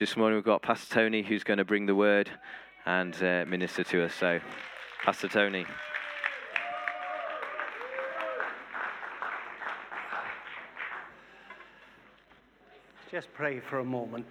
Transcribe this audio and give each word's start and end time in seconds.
This 0.00 0.16
morning 0.16 0.36
we've 0.36 0.44
got 0.44 0.62
Pastor 0.62 0.94
Tony 0.94 1.22
who's 1.22 1.42
going 1.42 1.58
to 1.58 1.64
bring 1.64 1.84
the 1.84 1.94
word 1.96 2.30
and 2.86 3.20
uh, 3.20 3.44
minister 3.48 3.82
to 3.82 4.04
us. 4.04 4.14
So, 4.14 4.38
Pastor 5.04 5.26
Tony. 5.26 5.66
Just 13.10 13.34
pray 13.34 13.58
for 13.58 13.80
a 13.80 13.84
moment. 13.84 14.24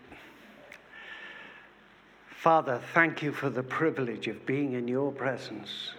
Father, 2.30 2.80
thank 2.94 3.22
you 3.22 3.34
for 3.34 3.50
the 3.50 3.64
privilege 3.64 4.30
of 4.30 4.46
being 4.46 4.72
in 4.72 4.88
your 4.88 5.12
presence. 5.12 5.96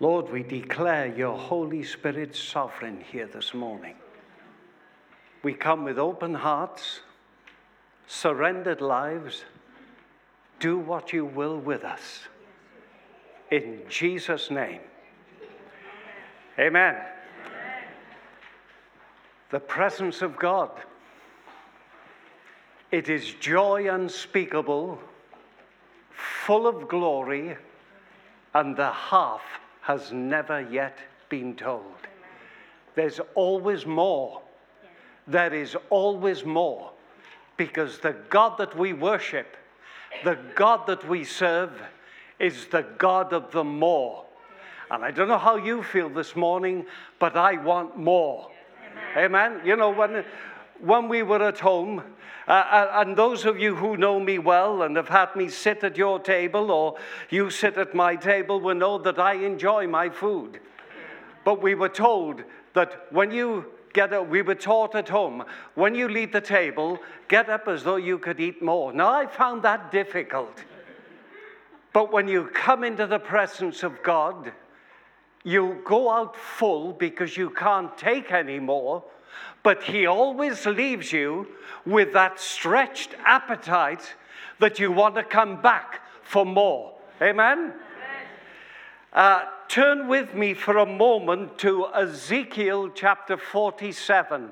Lord, 0.00 0.30
we 0.30 0.42
declare 0.42 1.06
your 1.06 1.38
Holy 1.38 1.82
Spirit 1.82 2.36
sovereign 2.36 3.02
here 3.10 3.26
this 3.26 3.54
morning. 3.54 3.94
We 5.44 5.52
come 5.52 5.84
with 5.84 5.98
open 5.98 6.32
hearts, 6.32 7.00
surrendered 8.06 8.80
lives. 8.80 9.44
Do 10.58 10.78
what 10.78 11.12
you 11.12 11.26
will 11.26 11.58
with 11.58 11.84
us. 11.84 12.20
In 13.50 13.82
Jesus' 13.86 14.50
name. 14.50 14.80
Amen. 16.58 16.96
The 19.50 19.60
presence 19.60 20.22
of 20.22 20.38
God. 20.38 20.70
It 22.90 23.10
is 23.10 23.34
joy 23.34 23.92
unspeakable, 23.92 24.98
full 26.10 26.66
of 26.66 26.88
glory, 26.88 27.58
and 28.54 28.74
the 28.74 28.90
half 28.90 29.42
has 29.82 30.10
never 30.10 30.62
yet 30.62 30.96
been 31.28 31.54
told. 31.54 31.84
There's 32.94 33.20
always 33.34 33.84
more 33.84 34.40
there 35.26 35.54
is 35.54 35.76
always 35.90 36.44
more 36.44 36.90
because 37.56 37.98
the 37.98 38.14
God 38.30 38.58
that 38.58 38.76
we 38.76 38.92
worship, 38.92 39.56
the 40.24 40.38
God 40.54 40.86
that 40.86 41.08
we 41.08 41.24
serve, 41.24 41.70
is 42.38 42.66
the 42.66 42.84
God 42.98 43.32
of 43.32 43.50
the 43.52 43.64
more. 43.64 44.24
And 44.90 45.04
I 45.04 45.10
don't 45.10 45.28
know 45.28 45.38
how 45.38 45.56
you 45.56 45.82
feel 45.82 46.08
this 46.08 46.36
morning, 46.36 46.86
but 47.18 47.36
I 47.36 47.56
want 47.56 47.96
more. 47.96 48.50
Amen. 49.16 49.52
Amen. 49.52 49.66
You 49.66 49.76
know, 49.76 49.90
when, 49.90 50.24
when 50.80 51.08
we 51.08 51.22
were 51.22 51.42
at 51.42 51.60
home, 51.60 52.02
uh, 52.46 52.50
uh, 52.50 52.92
and 52.96 53.16
those 53.16 53.46
of 53.46 53.58
you 53.58 53.74
who 53.74 53.96
know 53.96 54.20
me 54.20 54.38
well 54.38 54.82
and 54.82 54.96
have 54.96 55.08
had 55.08 55.34
me 55.34 55.48
sit 55.48 55.82
at 55.82 55.96
your 55.96 56.18
table 56.18 56.70
or 56.70 56.96
you 57.30 57.48
sit 57.48 57.78
at 57.78 57.94
my 57.94 58.16
table 58.16 58.60
will 58.60 58.74
know 58.74 58.98
that 58.98 59.18
I 59.18 59.34
enjoy 59.34 59.86
my 59.86 60.10
food. 60.10 60.60
But 61.44 61.62
we 61.62 61.74
were 61.74 61.88
told 61.88 62.42
that 62.74 63.06
when 63.10 63.30
you 63.30 63.66
get 63.94 64.12
up. 64.12 64.28
We 64.28 64.42
were 64.42 64.54
taught 64.54 64.94
at 64.94 65.08
home 65.08 65.44
when 65.74 65.94
you 65.94 66.08
leave 66.08 66.32
the 66.32 66.40
table, 66.40 66.98
get 67.28 67.48
up 67.48 67.66
as 67.66 67.84
though 67.84 67.96
you 67.96 68.18
could 68.18 68.38
eat 68.38 68.60
more. 68.60 68.92
Now, 68.92 69.10
I 69.10 69.26
found 69.26 69.62
that 69.62 69.90
difficult. 69.90 70.62
But 71.94 72.12
when 72.12 72.28
you 72.28 72.50
come 72.52 72.84
into 72.84 73.06
the 73.06 73.20
presence 73.20 73.82
of 73.82 74.02
God, 74.02 74.52
you 75.44 75.80
go 75.84 76.10
out 76.10 76.36
full 76.36 76.92
because 76.92 77.36
you 77.36 77.50
can't 77.50 77.96
take 77.96 78.32
any 78.32 78.58
more, 78.58 79.04
but 79.62 79.82
He 79.84 80.06
always 80.06 80.66
leaves 80.66 81.12
you 81.12 81.46
with 81.86 82.12
that 82.12 82.40
stretched 82.40 83.14
appetite 83.24 84.14
that 84.58 84.78
you 84.78 84.90
want 84.90 85.14
to 85.14 85.22
come 85.22 85.62
back 85.62 86.00
for 86.22 86.44
more. 86.44 86.94
Amen? 87.22 87.74
Uh, 89.14 89.44
turn 89.68 90.08
with 90.08 90.34
me 90.34 90.54
for 90.54 90.78
a 90.78 90.86
moment 90.86 91.56
to 91.56 91.86
Ezekiel 91.94 92.88
chapter 92.88 93.36
47. 93.36 94.50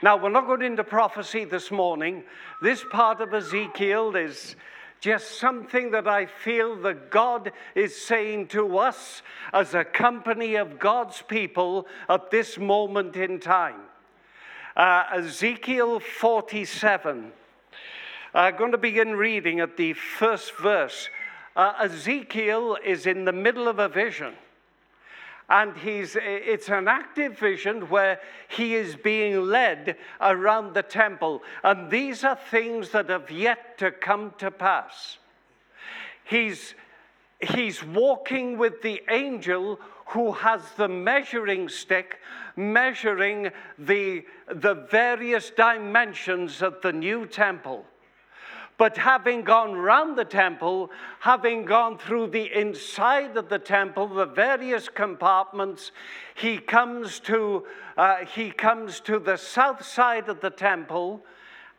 Now, 0.00 0.16
we're 0.16 0.30
not 0.30 0.46
going 0.46 0.62
into 0.62 0.84
prophecy 0.84 1.44
this 1.44 1.72
morning. 1.72 2.22
This 2.62 2.84
part 2.92 3.20
of 3.20 3.34
Ezekiel 3.34 4.14
is 4.14 4.54
just 5.00 5.40
something 5.40 5.90
that 5.90 6.06
I 6.06 6.26
feel 6.26 6.76
that 6.82 7.10
God 7.10 7.50
is 7.74 8.00
saying 8.00 8.46
to 8.48 8.78
us 8.78 9.22
as 9.52 9.74
a 9.74 9.82
company 9.82 10.54
of 10.54 10.78
God's 10.78 11.22
people 11.22 11.88
at 12.08 12.30
this 12.30 12.58
moment 12.58 13.16
in 13.16 13.40
time. 13.40 13.80
Uh, 14.76 15.02
Ezekiel 15.14 15.98
47. 15.98 17.32
I'm 18.34 18.56
going 18.56 18.70
to 18.70 18.78
begin 18.78 19.16
reading 19.16 19.58
at 19.58 19.76
the 19.76 19.94
first 19.94 20.56
verse 20.58 21.08
uh, 21.56 21.72
Ezekiel 21.80 22.76
is 22.84 23.06
in 23.06 23.24
the 23.24 23.32
middle 23.32 23.68
of 23.68 23.78
a 23.78 23.88
vision. 23.88 24.34
And 25.48 25.76
he's, 25.76 26.16
it's 26.20 26.68
an 26.68 26.86
active 26.86 27.36
vision 27.36 27.88
where 27.88 28.20
he 28.48 28.74
is 28.76 28.94
being 28.94 29.42
led 29.46 29.96
around 30.20 30.74
the 30.74 30.82
temple. 30.82 31.42
And 31.64 31.90
these 31.90 32.22
are 32.22 32.38
things 32.50 32.90
that 32.90 33.10
have 33.10 33.32
yet 33.32 33.76
to 33.78 33.90
come 33.90 34.32
to 34.38 34.52
pass. 34.52 35.18
He's, 36.22 36.74
he's 37.40 37.82
walking 37.82 38.58
with 38.58 38.82
the 38.82 39.02
angel 39.10 39.80
who 40.06 40.32
has 40.32 40.62
the 40.76 40.88
measuring 40.88 41.68
stick 41.68 42.18
measuring 42.56 43.50
the, 43.78 44.24
the 44.48 44.74
various 44.90 45.50
dimensions 45.50 46.62
of 46.62 46.80
the 46.82 46.92
new 46.92 47.26
temple. 47.26 47.84
But 48.80 48.96
having 48.96 49.42
gone 49.42 49.74
round 49.74 50.16
the 50.16 50.24
temple, 50.24 50.90
having 51.18 51.66
gone 51.66 51.98
through 51.98 52.28
the 52.28 52.50
inside 52.58 53.36
of 53.36 53.50
the 53.50 53.58
temple, 53.58 54.08
the 54.08 54.24
various 54.24 54.88
compartments, 54.88 55.92
he 56.34 56.56
comes 56.56 57.20
to, 57.20 57.66
uh, 57.98 58.24
he 58.24 58.50
comes 58.50 59.00
to 59.00 59.18
the 59.18 59.36
south 59.36 59.84
side 59.84 60.30
of 60.30 60.40
the 60.40 60.48
temple 60.48 61.22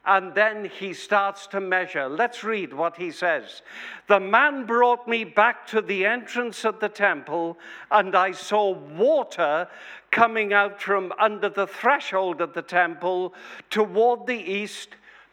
and 0.06 0.36
then 0.36 0.66
he 0.66 0.94
starts 0.94 1.48
to 1.48 1.60
measure. 1.60 2.08
Let's 2.08 2.44
read 2.44 2.72
what 2.72 2.98
he 2.98 3.10
says. 3.10 3.64
The 4.08 4.20
man 4.20 4.68
brought 4.68 5.08
me 5.08 5.24
back 5.24 5.66
to 5.68 5.82
the 5.82 6.06
entrance 6.06 6.66
of 6.66 6.80
the 6.80 6.90
temple, 6.90 7.58
and 7.90 8.16
I 8.16 8.32
saw 8.32 8.74
water 8.74 9.68
coming 10.12 10.54
out 10.54 10.80
from 10.80 11.14
under 11.18 11.50
the 11.50 11.66
threshold 11.66 12.42
of 12.42 12.54
the 12.54 12.62
temple 12.62 13.34
toward 13.72 14.28
the 14.28 14.40
east 14.40 14.90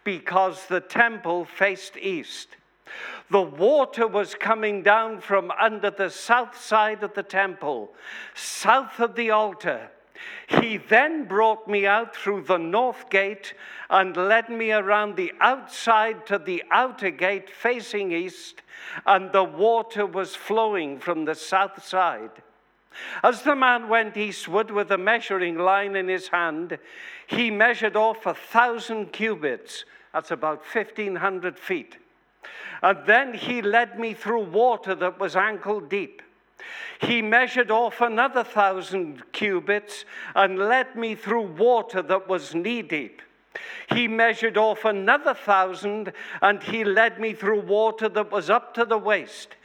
because 0.09 0.65
the 0.69 0.81
temple 0.81 1.45
faced 1.45 1.95
east. 1.99 2.49
The 3.31 3.43
water 3.43 4.07
was 4.07 4.35
coming 4.35 4.83
down 4.83 5.21
from 5.21 5.51
under 5.51 5.91
the 5.91 6.09
south 6.09 6.59
side 6.59 7.03
of 7.03 7.13
the 7.13 7.23
temple, 7.23 7.93
south 8.35 9.01
of 9.01 9.17
the 9.17 9.31
altar. 9.31 9.91
He 10.47 10.79
then 10.79 11.27
brought 11.27 11.69
me 11.69 11.85
out 11.85 12.17
through 12.17 12.45
the 12.45 12.57
north 12.57 13.11
gate 13.11 13.53
and 13.91 14.17
led 14.17 14.49
me 14.49 14.73
around 14.73 15.17
the 15.17 15.35
outside 15.43 16.27
to 16.29 16.39
the 16.39 16.63
outer 16.71 17.11
gate 17.11 17.51
facing 17.51 18.11
east, 18.11 18.63
and 19.05 19.31
the 19.31 19.45
water 19.45 20.07
was 20.07 20.35
flowing 20.35 21.01
from 21.01 21.27
the 21.27 21.35
south 21.35 21.85
side. 21.85 22.31
As 23.23 23.43
the 23.43 23.55
man 23.55 23.91
went 23.91 24.17
eastward 24.17 24.71
with 24.71 24.91
a 24.91 24.97
measuring 24.97 25.59
line 25.59 25.95
in 25.95 26.09
his 26.09 26.29
hand, 26.29 26.79
he 27.27 27.51
measured 27.51 27.95
off 27.95 28.25
a 28.25 28.33
thousand 28.33 29.13
cubits 29.13 29.85
that's 30.13 30.31
about 30.31 30.63
1,500 30.73 31.59
feet. 31.59 31.99
And 32.83 32.99
then 33.07 33.35
he 33.35 33.63
led 33.63 33.99
me 33.99 34.15
through 34.15 34.45
water 34.45 34.95
that 34.95 35.19
was 35.19 35.37
ankle 35.37 35.81
deep. 35.81 36.23
He 37.01 37.23
measured 37.23 37.71
off 37.71 38.01
another 38.01 38.43
thousand 38.43 39.23
cubits 39.33 40.05
and 40.35 40.59
led 40.59 40.97
me 40.97 41.15
through 41.15 41.47
water 41.53 42.03
that 42.03 42.29
was 42.29 42.55
knee 42.55 42.83
deep. 42.83 43.23
He 43.91 44.07
measured 44.07 44.59
off 44.59 44.85
another 44.85 45.35
thousand 45.35 46.13
and 46.43 46.63
he 46.63 46.85
led 46.85 47.19
me 47.19 47.33
through 47.33 47.63
water 47.63 48.09
that 48.11 48.31
was 48.31 48.51
up 48.51 48.75
to 48.75 48.85
the 48.85 48.99
waist. 48.99 49.57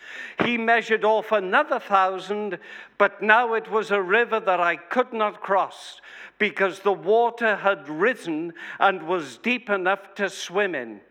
He 0.44 0.58
measured 0.58 1.04
off 1.04 1.32
another 1.32 1.80
thousand, 1.80 2.60
but 2.98 3.22
now 3.22 3.54
it 3.54 3.70
was 3.70 3.92
a 3.92 4.02
river 4.02 4.40
that 4.40 4.60
I 4.60 4.78
could 4.78 5.12
not 5.12 5.42
cross 5.42 6.00
because 6.40 6.80
the 6.80 6.94
water 6.94 7.58
had 7.58 7.88
risen 7.90 8.54
and 8.80 9.04
was 9.04 9.38
deep 9.38 9.70
enough 9.70 10.16
to 10.16 10.30
swim 10.30 10.74
in. 10.76 11.02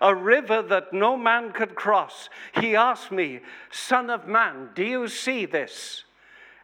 A 0.00 0.14
river 0.14 0.62
that 0.62 0.92
no 0.92 1.16
man 1.16 1.52
could 1.52 1.74
cross. 1.74 2.28
He 2.54 2.74
asked 2.74 3.12
me, 3.12 3.40
Son 3.70 4.10
of 4.10 4.26
man, 4.26 4.70
do 4.74 4.84
you 4.84 5.08
see 5.08 5.46
this? 5.46 6.04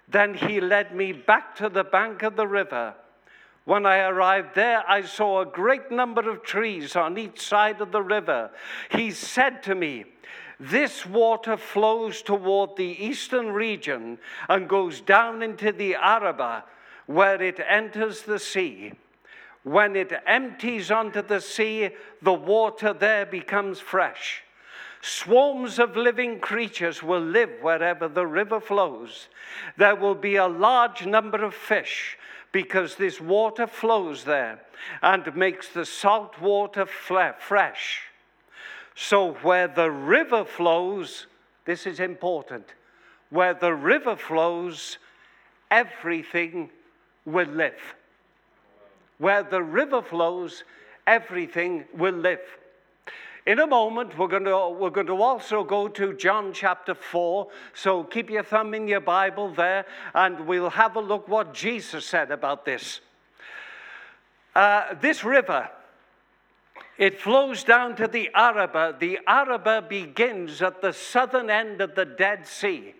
Then 0.09 0.35
he 0.35 0.61
led 0.61 0.94
me 0.94 1.12
back 1.12 1.55
to 1.56 1.69
the 1.69 1.85
bank 1.85 2.23
of 2.23 2.37
the 2.37 2.47
river. 2.47 2.94
When 3.67 3.85
I 3.85 3.99
arrived 3.99 4.55
there, 4.55 4.85
I 4.89 5.03
saw 5.03 5.41
a 5.41 5.45
great 5.45 5.91
number 5.91 6.31
of 6.31 6.45
trees 6.45 6.95
on 6.95 7.19
each 7.19 7.41
side 7.41 7.81
of 7.81 7.91
the 7.91 8.01
river. 8.01 8.51
He 8.93 9.11
said 9.11 9.61
to 9.65 9.75
me, 9.75 10.05
This 10.61 11.05
water 11.05 11.57
flows 11.57 12.23
toward 12.23 12.77
the 12.77 12.97
eastern 13.05 13.51
region 13.51 14.19
and 14.49 14.69
goes 14.69 15.01
down 15.01 15.43
into 15.43 15.73
the 15.73 15.97
Arabah, 15.97 16.63
where 17.07 17.43
it 17.43 17.59
enters 17.59 18.23
the 18.23 18.39
sea. 18.39 18.93
When 19.65 19.97
it 19.97 20.12
empties 20.29 20.93
onto 20.93 21.21
the 21.23 21.41
sea, 21.41 21.91
the 22.23 22.33
water 22.33 22.93
there 22.93 23.27
becomes 23.27 23.81
fresh. 23.81 24.45
Swarms 25.03 25.81
of 25.81 25.97
living 25.97 26.39
creatures 26.39 27.03
will 27.03 27.21
live 27.21 27.51
wherever 27.62 28.07
the 28.07 28.29
river 28.29 28.61
flows. 28.61 29.29
There 29.77 29.97
will 29.97 30.15
be 30.15 30.37
a 30.37 30.47
large 30.47 31.05
number 31.05 31.43
of 31.45 31.53
fish 31.53 32.17
because 32.56 32.94
this 32.94 33.20
water 33.20 33.67
flows 33.67 34.25
there 34.25 34.58
and 35.03 35.37
makes 35.37 35.69
the 35.75 35.85
salt 35.85 36.41
water 36.41 36.87
fresh. 36.87 38.00
So, 38.94 39.35
where 39.43 39.69
the 39.69 39.91
river 39.91 40.43
flows, 40.43 41.26
this 41.67 41.87
is 41.87 42.00
important, 42.00 42.64
where 43.29 43.53
the 43.53 43.75
river 43.75 44.17
flows, 44.17 44.97
everything 45.70 46.70
will 47.26 47.47
live. 47.49 47.94
Where 49.19 49.43
the 49.43 49.62
river 49.62 50.00
flows, 50.00 50.64
everything 51.06 51.85
will 51.93 52.14
live. 52.14 52.41
In 53.47 53.61
a 53.61 53.67
moment, 53.67 54.19
we're 54.19 54.27
going, 54.27 54.45
to, 54.45 54.71
we're 54.71 54.91
going 54.91 55.07
to 55.07 55.23
also 55.23 55.63
go 55.63 55.87
to 55.87 56.15
John 56.15 56.53
chapter 56.53 56.97
4. 56.97 57.47
So 57.75 58.03
keep 58.03 58.29
your 58.29 58.43
thumb 58.43 58.75
in 58.75 58.89
your 58.89 59.01
Bible 59.01 59.55
there, 59.55 59.87
and 60.15 60.49
we'll 60.49 60.71
have 60.71 60.97
a 60.97 61.01
look 61.01 61.29
what 61.29 61.55
Jesus 61.55 62.05
said 62.05 62.33
about 62.33 62.65
this. 62.65 63.01
Uh, 64.57 64.95
this 65.01 65.23
river, 65.23 65.71
it 66.99 67.21
flows 67.21 67.63
down 67.63 67.95
to 67.97 68.09
the 68.09 68.31
Arabah. 68.35 68.97
The 68.99 69.21
Arabah 69.29 69.83
begins 69.89 70.61
at 70.61 70.83
the 70.83 70.93
southern 70.93 71.49
end 71.49 71.81
of 71.81 71.95
the 71.95 72.05
Dead 72.05 72.49
Sea. 72.49 72.95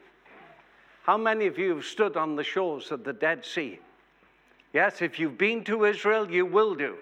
How 1.03 1.17
many 1.17 1.47
of 1.47 1.59
you 1.59 1.75
have 1.75 1.85
stood 1.85 2.17
on 2.17 2.37
the 2.37 2.45
shores 2.45 2.93
of 2.93 3.03
the 3.03 3.13
Dead 3.13 3.45
Sea? 3.45 3.81
Yes, 4.73 5.03
if 5.03 5.19
you've 5.19 5.39
been 5.39 5.65
to 5.65 5.87
Israel, 5.87 6.31
you 6.31 6.47
will 6.47 6.77
do. 6.77 6.97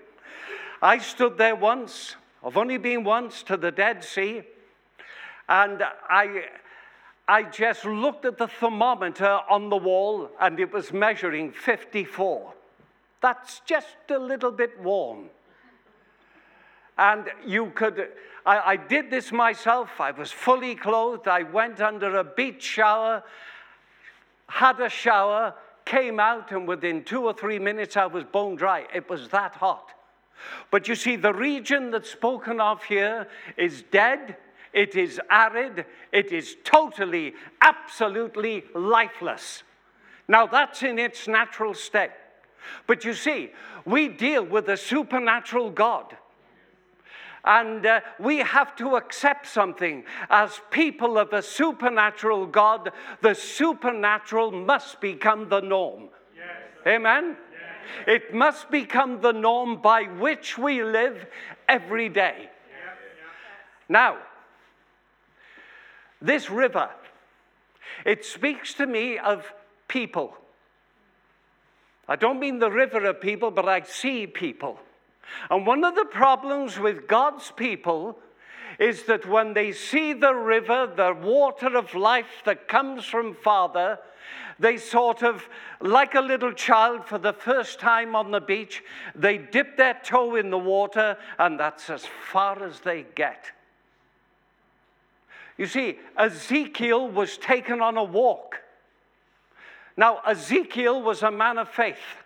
I 0.81 0.97
stood 0.97 1.37
there 1.37 1.57
once. 1.57 2.17
I've 2.45 2.59
only 2.59 2.77
been 2.77 3.05
once 3.05 3.43
to 3.45 3.57
the 3.57 3.71
Dead 3.71 4.05
Sea, 4.05 4.43
and 5.49 5.83
I, 6.11 6.45
I 7.27 7.45
just 7.45 7.87
looked 7.87 8.27
at 8.27 8.37
the 8.37 8.49
thermometer 8.49 9.41
on 9.49 9.71
the 9.71 9.79
wall, 9.79 10.29
and 10.39 10.61
it 10.61 10.71
was 10.71 10.93
measuring 10.93 11.53
54. 11.53 12.53
That's 13.23 13.63
just 13.65 13.97
a 14.11 14.19
little 14.19 14.51
bit 14.51 14.79
warm. 14.83 15.31
And 16.99 17.31
you 17.47 17.73
could, 17.75 18.09
I, 18.45 18.73
I 18.73 18.77
did 18.77 19.11
this 19.11 19.33
myself. 19.33 19.99
I 19.99 20.11
was 20.11 20.31
fully 20.31 20.75
clothed. 20.75 21.27
I 21.27 21.45
went 21.45 21.81
under 21.81 22.19
a 22.19 22.25
beach 22.25 22.63
shower, 22.63 23.23
had 24.49 24.81
a 24.81 24.91
shower, 24.91 25.55
came 25.87 26.21
out, 26.21 26.53
and 26.53 26.69
within 26.69 27.05
two 27.05 27.25
or 27.25 27.33
three 27.33 27.59
minutes 27.59 27.97
I 27.97 28.05
was 28.05 28.23
bone 28.25 28.57
dry. 28.57 28.87
It 28.95 29.09
was 29.09 29.29
that 29.29 29.55
hot. 29.55 29.94
But 30.71 30.89
you 30.89 30.95
see, 30.95 31.17
the 31.17 31.33
region 31.33 31.91
that's 31.91 32.11
spoken 32.11 32.61
of 32.61 32.83
here 32.85 33.29
is 33.57 33.85
dead, 33.91 34.37
it 34.73 34.97
is 34.97 35.21
arid, 35.31 35.87
it 36.13 36.33
is 36.33 36.57
totally, 36.65 37.35
absolutely 37.61 38.65
lifeless. 38.75 39.63
Now, 40.27 40.47
that's 40.47 40.83
in 40.83 40.99
its 40.99 41.29
natural 41.29 41.75
state. 41.75 42.11
But 42.87 43.05
you 43.05 43.15
see, 43.15 43.51
we 43.85 44.09
deal 44.09 44.45
with 44.45 44.69
a 44.69 44.77
supernatural 44.77 45.71
God. 45.71 46.17
And 47.45 47.85
uh, 47.85 48.01
we 48.19 48.39
have 48.39 48.75
to 48.77 48.97
accept 48.97 49.47
something. 49.47 50.05
As 50.31 50.61
people 50.71 51.19
of 51.19 51.33
a 51.35 51.43
supernatural 51.43 52.47
God, 52.47 52.91
the 53.21 53.35
supernatural 53.35 54.51
must 54.51 54.99
become 55.01 55.51
the 55.51 55.61
norm. 55.61 56.09
Yes, 56.35 56.47
Amen? 56.87 57.37
It 58.07 58.35
must 58.35 58.71
become 58.71 59.21
the 59.21 59.33
norm 59.33 59.81
by 59.81 60.05
which 60.05 60.59
we 60.59 60.83
live 60.83 61.27
every 61.69 62.09
day. 62.09 62.49
Now, 63.89 64.19
this 66.21 66.51
river, 66.51 66.89
it 68.05 68.25
speaks 68.25 68.75
to 68.75 68.87
me 68.87 69.19
of 69.19 69.53
people. 69.89 70.37
I 72.09 72.17
don't 72.17 72.41
mean 72.41 72.59
the 72.59 72.71
river 72.71 73.05
of 73.05 73.21
people, 73.21 73.51
but 73.51 73.69
I 73.69 73.83
see 73.83 74.27
people. 74.27 74.79
And 75.51 75.67
one 75.67 75.85
of 75.85 75.95
the 75.95 76.05
problems 76.05 76.79
with 76.79 77.07
God's 77.07 77.51
people 77.51 78.19
is 78.79 79.05
that 79.05 79.27
when 79.27 79.55
they 79.55 79.73
see 79.73 80.13
the 80.13 80.35
river, 80.35 80.91
the 80.95 81.15
water 81.15 81.77
of 81.77 81.95
life 81.95 82.43
that 82.45 82.69
comes 82.69 83.05
from 83.05 83.35
Father, 83.35 83.99
they 84.59 84.77
sort 84.77 85.23
of, 85.23 85.49
like 85.81 86.15
a 86.15 86.21
little 86.21 86.53
child 86.53 87.07
for 87.07 87.19
the 87.19 87.33
first 87.33 87.81
time 87.81 88.15
on 88.15 88.31
the 88.31 88.41
beach, 88.41 88.83
they 89.15 89.39
dip 89.39 89.77
their 89.77 89.99
toe 90.05 90.37
in 90.37 90.51
the 90.51 90.59
water, 90.59 91.17
and 91.39 91.59
that's 91.59 91.91
as 91.91 92.07
far 92.31 92.63
as 92.63 92.81
they 92.81 93.05
get. 93.15 93.51
You 95.57 95.67
see, 95.67 95.99
Ezekiel 96.17 97.09
was 97.09 97.37
taken 97.37 97.81
on 97.81 97.97
a 97.97 98.05
walk. 98.05 98.61
Now, 99.97 100.21
Ezekiel 100.27 101.01
was 101.03 101.23
a 101.23 101.31
man 101.31 101.59
of 101.59 101.69
faith. 101.69 102.24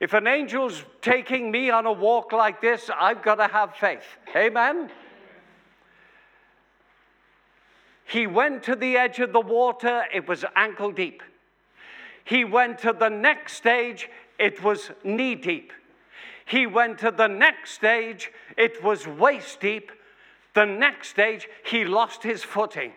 If 0.00 0.14
an 0.14 0.26
angel's 0.26 0.82
taking 1.02 1.50
me 1.50 1.70
on 1.70 1.84
a 1.84 1.92
walk 1.92 2.32
like 2.32 2.62
this, 2.62 2.90
I've 2.98 3.22
got 3.22 3.34
to 3.34 3.46
have 3.46 3.76
faith. 3.76 4.04
Amen? 4.34 4.90
He 8.06 8.26
went 8.26 8.62
to 8.64 8.74
the 8.74 8.96
edge 8.96 9.20
of 9.20 9.32
the 9.32 9.40
water, 9.40 10.04
it 10.12 10.26
was 10.26 10.44
ankle 10.56 10.90
deep. 10.90 11.22
He 12.24 12.44
went 12.44 12.78
to 12.78 12.92
the 12.92 13.10
next 13.10 13.52
stage, 13.52 14.08
it 14.38 14.62
was 14.62 14.90
knee 15.04 15.34
deep. 15.34 15.72
He 16.46 16.66
went 16.66 16.98
to 17.00 17.10
the 17.10 17.28
next 17.28 17.72
stage, 17.72 18.32
it 18.56 18.82
was 18.82 19.06
waist 19.06 19.60
deep. 19.60 19.92
The 20.54 20.64
next 20.64 21.08
stage, 21.08 21.46
he 21.64 21.84
lost 21.84 22.24
his 22.24 22.42
footing. 22.42 22.92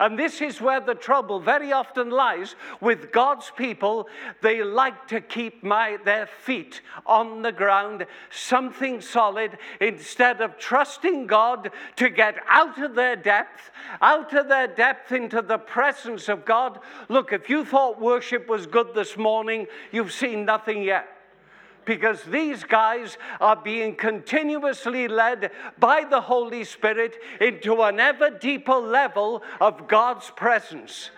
And 0.00 0.18
this 0.18 0.42
is 0.42 0.60
where 0.60 0.80
the 0.80 0.94
trouble 0.94 1.40
very 1.40 1.72
often 1.72 2.10
lies 2.10 2.56
with 2.80 3.12
God's 3.12 3.50
people. 3.56 4.08
They 4.42 4.62
like 4.62 5.08
to 5.08 5.20
keep 5.20 5.62
my, 5.62 5.98
their 6.04 6.26
feet 6.26 6.80
on 7.06 7.42
the 7.42 7.52
ground, 7.52 8.06
something 8.30 9.00
solid, 9.00 9.58
instead 9.80 10.40
of 10.40 10.58
trusting 10.58 11.26
God 11.26 11.70
to 11.96 12.10
get 12.10 12.36
out 12.48 12.78
of 12.82 12.94
their 12.94 13.16
depth, 13.16 13.70
out 14.00 14.34
of 14.34 14.48
their 14.48 14.66
depth 14.66 15.12
into 15.12 15.42
the 15.42 15.58
presence 15.58 16.28
of 16.28 16.44
God. 16.44 16.80
Look, 17.08 17.32
if 17.32 17.48
you 17.48 17.64
thought 17.64 18.00
worship 18.00 18.48
was 18.48 18.66
good 18.66 18.94
this 18.94 19.16
morning, 19.16 19.66
you've 19.92 20.12
seen 20.12 20.44
nothing 20.44 20.82
yet 20.82 21.13
because 21.84 22.22
these 22.24 22.64
guys 22.64 23.18
are 23.40 23.56
being 23.56 23.94
continuously 23.94 25.08
led 25.08 25.50
by 25.78 26.04
the 26.04 26.20
Holy 26.20 26.64
Spirit 26.64 27.16
into 27.40 27.82
an 27.82 28.00
ever 28.00 28.30
deeper 28.30 28.74
level 28.74 29.42
of 29.60 29.86
God's 29.88 30.30
presence. 30.30 31.10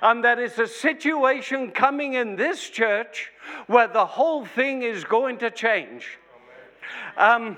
And 0.00 0.24
there 0.24 0.40
is 0.40 0.58
a 0.58 0.66
situation 0.66 1.70
coming 1.70 2.14
in 2.14 2.36
this 2.36 2.68
church 2.68 3.30
where 3.66 3.88
the 3.88 4.06
whole 4.06 4.44
thing 4.44 4.82
is 4.82 5.04
going 5.04 5.38
to 5.38 5.50
change. 5.50 6.18
Um, 7.16 7.56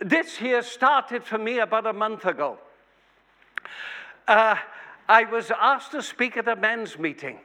this 0.00 0.36
here 0.36 0.62
started 0.62 1.24
for 1.24 1.38
me 1.38 1.58
about 1.58 1.86
a 1.86 1.92
month 1.92 2.26
ago. 2.26 2.58
Uh, 4.28 4.56
I 5.08 5.24
was 5.24 5.50
asked 5.50 5.92
to 5.92 6.02
speak 6.02 6.36
at 6.36 6.48
a 6.48 6.56
men's 6.56 6.98
meeting. 6.98 7.38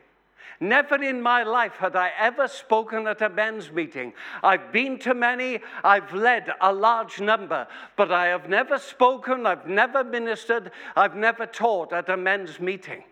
Never 0.61 1.01
in 1.01 1.23
my 1.23 1.41
life 1.41 1.73
had 1.77 1.95
I 1.95 2.11
ever 2.19 2.47
spoken 2.47 3.07
at 3.07 3.23
a 3.23 3.29
men's 3.29 3.71
meeting. 3.71 4.13
I've 4.43 4.71
been 4.71 4.99
to 4.99 5.15
many, 5.15 5.59
I've 5.83 6.13
led 6.13 6.53
a 6.61 6.71
large 6.71 7.19
number, 7.19 7.67
but 7.95 8.11
I 8.11 8.27
have 8.27 8.47
never 8.47 8.77
spoken, 8.77 9.47
I've 9.47 9.65
never 9.65 10.03
ministered, 10.03 10.69
I've 10.95 11.15
never 11.15 11.47
taught 11.47 11.91
at 11.93 12.09
a 12.09 12.15
men's 12.15 12.59
meeting. 12.59 13.03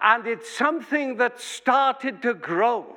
And 0.00 0.28
it's 0.28 0.48
something 0.48 1.16
that 1.16 1.40
started 1.40 2.22
to 2.22 2.34
grow. 2.34 2.94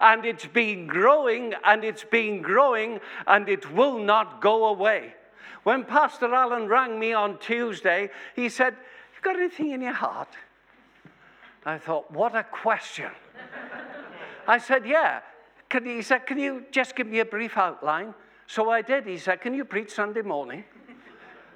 And 0.00 0.24
it's 0.24 0.46
been 0.46 0.88
growing 0.88 1.54
and 1.64 1.84
it's 1.84 2.02
been 2.02 2.42
growing 2.42 2.98
and 3.28 3.48
it 3.48 3.72
will 3.72 4.00
not 4.00 4.40
go 4.40 4.66
away. 4.66 5.14
When 5.62 5.84
Pastor 5.84 6.34
Allen 6.34 6.66
rang 6.66 6.98
me 6.98 7.12
on 7.12 7.38
Tuesday, 7.38 8.10
he 8.34 8.48
said, 8.48 8.74
You 8.74 9.22
got 9.22 9.36
anything 9.36 9.70
in 9.70 9.82
your 9.82 9.92
heart? 9.92 10.34
I 11.66 11.78
thought, 11.78 12.10
what 12.10 12.34
a 12.36 12.44
question. 12.44 13.10
I 14.46 14.58
said, 14.58 14.86
yeah. 14.86 15.20
Can, 15.68 15.86
he 15.86 16.02
said, 16.02 16.26
can 16.26 16.38
you 16.38 16.64
just 16.70 16.94
give 16.94 17.06
me 17.06 17.20
a 17.20 17.24
brief 17.24 17.56
outline? 17.56 18.14
So 18.46 18.70
I 18.70 18.82
did. 18.82 19.06
He 19.06 19.18
said, 19.18 19.40
can 19.40 19.54
you 19.54 19.64
preach 19.64 19.90
Sunday 19.90 20.22
morning? 20.22 20.64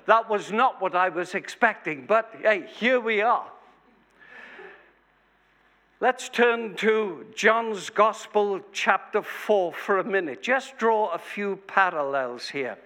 That 0.06 0.30
was 0.30 0.50
not 0.50 0.80
what 0.80 0.94
I 0.94 1.10
was 1.10 1.34
expecting, 1.34 2.06
but 2.06 2.34
hey, 2.40 2.66
here 2.66 2.98
we 2.98 3.20
are. 3.20 3.46
Let's 6.00 6.28
turn 6.28 6.76
to 6.76 7.26
John's 7.34 7.90
Gospel, 7.90 8.60
chapter 8.72 9.20
4, 9.20 9.72
for 9.74 9.98
a 9.98 10.04
minute. 10.04 10.42
Just 10.42 10.78
draw 10.78 11.12
a 11.12 11.18
few 11.18 11.56
parallels 11.66 12.48
here. 12.48 12.78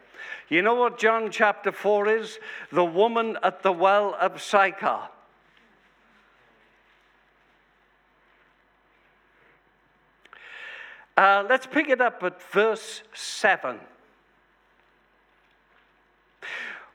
You 0.48 0.62
know 0.62 0.74
what 0.74 0.98
John 0.98 1.30
chapter 1.30 1.70
4 1.70 2.08
is? 2.08 2.38
The 2.72 2.84
woman 2.84 3.36
at 3.42 3.62
the 3.62 3.70
well 3.70 4.16
of 4.20 4.42
Sychar. 4.42 5.08
Uh, 11.16 11.44
let's 11.48 11.66
pick 11.66 11.88
it 11.88 12.00
up 12.00 12.22
at 12.22 12.42
verse 12.42 13.02
7. 13.14 13.78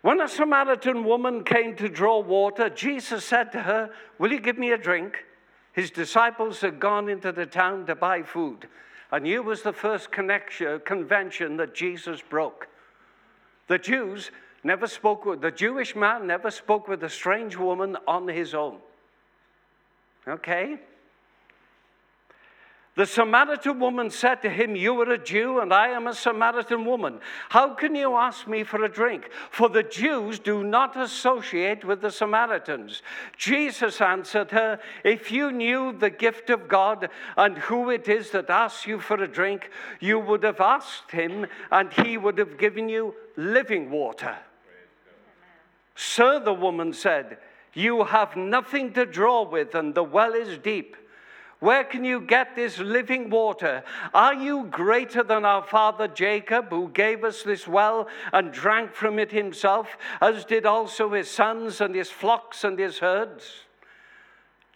When 0.01 0.21
a 0.21 0.27
Samaritan 0.27 1.03
woman 1.03 1.43
came 1.43 1.75
to 1.75 1.89
draw 1.89 2.19
water, 2.19 2.69
Jesus 2.69 3.25
said 3.25 3.51
to 3.51 3.61
her, 3.63 3.89
Will 4.17 4.31
you 4.31 4.39
give 4.39 4.57
me 4.57 4.71
a 4.71 4.77
drink? 4.77 5.25
His 5.73 5.91
disciples 5.91 6.61
had 6.61 6.79
gone 6.79 7.09
into 7.09 7.31
the 7.31 7.45
town 7.45 7.85
to 7.85 7.95
buy 7.95 8.23
food. 8.23 8.67
And 9.11 9.25
here 9.25 9.41
was 9.41 9.61
the 9.61 9.73
first 9.73 10.11
connection, 10.11 10.79
convention 10.81 11.57
that 11.57 11.75
Jesus 11.75 12.21
broke. 12.21 12.67
The 13.67 13.77
Jews 13.77 14.31
never 14.63 14.87
spoke 14.87 15.25
with, 15.25 15.41
the 15.41 15.51
Jewish 15.51 15.95
man 15.95 16.27
never 16.27 16.51
spoke 16.51 16.87
with 16.87 17.03
a 17.03 17.09
strange 17.09 17.55
woman 17.55 17.97
on 18.07 18.27
his 18.27 18.53
own. 18.53 18.77
Okay? 20.27 20.77
The 22.97 23.05
Samaritan 23.05 23.79
woman 23.79 24.09
said 24.09 24.41
to 24.41 24.49
him, 24.49 24.75
You 24.75 24.99
are 25.01 25.11
a 25.11 25.19
Jew, 25.19 25.59
and 25.59 25.71
I 25.71 25.89
am 25.89 26.07
a 26.07 26.15
Samaritan 26.15 26.83
woman. 26.83 27.19
How 27.49 27.75
can 27.75 27.93
you 27.93 28.15
ask 28.15 28.47
me 28.47 28.63
for 28.63 28.83
a 28.83 28.89
drink? 28.89 29.29
For 29.51 29.69
the 29.69 29.83
Jews 29.83 30.39
do 30.39 30.63
not 30.63 30.97
associate 30.97 31.85
with 31.85 32.01
the 32.01 32.09
Samaritans. 32.09 33.03
Jesus 33.37 34.01
answered 34.01 34.49
her, 34.49 34.79
If 35.03 35.31
you 35.31 35.51
knew 35.51 35.93
the 35.93 36.09
gift 36.09 36.49
of 36.49 36.67
God 36.67 37.09
and 37.37 37.59
who 37.59 37.91
it 37.91 38.07
is 38.07 38.31
that 38.31 38.49
asks 38.49 38.87
you 38.87 38.99
for 38.99 39.21
a 39.21 39.27
drink, 39.27 39.69
you 39.99 40.17
would 40.17 40.41
have 40.41 40.59
asked 40.59 41.11
him, 41.11 41.45
and 41.69 41.93
he 41.93 42.17
would 42.17 42.39
have 42.39 42.57
given 42.57 42.89
you 42.89 43.13
living 43.35 43.91
water. 43.91 44.35
Sir, 45.93 46.39
the 46.39 46.51
woman 46.51 46.93
said, 46.93 47.37
You 47.75 48.05
have 48.05 48.35
nothing 48.35 48.91
to 48.93 49.05
draw 49.05 49.47
with, 49.47 49.75
and 49.75 49.93
the 49.93 50.03
well 50.03 50.33
is 50.33 50.57
deep. 50.57 50.97
Where 51.59 51.83
can 51.83 52.03
you 52.03 52.21
get 52.21 52.55
this 52.55 52.77
living 52.77 53.31
water? 53.31 53.83
Are 54.13 54.35
you 54.35 54.67
greater 54.69 55.23
than 55.23 55.43
our 55.43 55.63
father 55.63 56.07
Jacob, 56.07 56.69
who 56.69 56.89
gave 56.89 57.23
us 57.23 57.41
this 57.41 57.67
well 57.67 58.07
and 58.31 58.51
drank 58.51 58.93
from 58.93 59.17
it 59.17 59.31
himself, 59.31 59.97
as 60.21 60.45
did 60.45 60.67
also 60.67 61.13
his 61.13 61.29
sons 61.29 61.81
and 61.81 61.95
his 61.95 62.11
flocks 62.11 62.63
and 62.63 62.77
his 62.77 62.99
herds? 62.99 63.63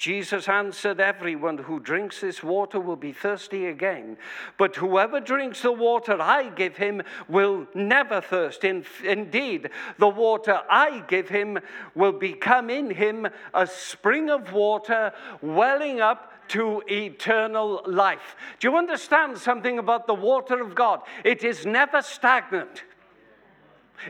Jesus 0.02 0.50
answered, 0.50 1.00
Everyone 1.00 1.60
who 1.60 1.80
drinks 1.80 2.22
this 2.22 2.42
water 2.42 2.80
will 2.80 2.96
be 2.96 3.14
thirsty 3.14 3.68
again. 3.68 4.18
But 4.58 4.76
whoever 4.78 5.20
drinks 5.20 5.62
the 5.62 5.72
water 5.72 6.20
I 6.20 6.50
give 6.50 6.78
him 6.78 7.04
will 7.30 7.68
never 7.76 8.20
thirst. 8.20 8.64
In, 8.64 8.84
indeed, 9.04 9.70
the 10.00 10.08
water 10.08 10.62
I 10.68 11.04
give 11.08 11.30
him 11.30 11.60
will 11.94 12.14
become 12.14 12.72
in 12.72 12.90
him 12.90 13.28
a 13.54 13.68
spring 13.68 14.32
of 14.32 14.52
water 14.52 15.14
welling 15.44 16.02
up 16.02 16.32
to 16.52 16.84
eternal 16.88 17.82
life. 17.86 18.36
Do 18.60 18.70
you 18.70 18.78
understand 18.78 19.38
something 19.38 19.80
about 19.80 20.08
the 20.08 20.14
water 20.14 20.62
of 20.62 20.76
God? 20.76 21.02
It 21.24 21.44
is 21.44 21.66
never 21.66 22.02
stagnant. 22.02 22.84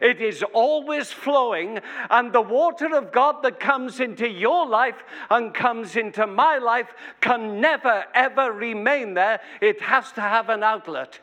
It 0.01 0.21
is 0.21 0.41
always 0.53 1.11
flowing, 1.11 1.79
and 2.09 2.31
the 2.31 2.41
water 2.41 2.95
of 2.95 3.11
God 3.11 3.43
that 3.43 3.59
comes 3.59 3.99
into 3.99 4.27
your 4.27 4.65
life 4.65 5.03
and 5.29 5.53
comes 5.53 5.97
into 5.97 6.25
my 6.25 6.59
life 6.59 6.93
can 7.19 7.59
never, 7.59 8.05
ever 8.13 8.53
remain 8.53 9.13
there. 9.15 9.41
It 9.59 9.81
has 9.81 10.11
to 10.13 10.21
have 10.21 10.49
an 10.49 10.63
outlet. 10.63 11.19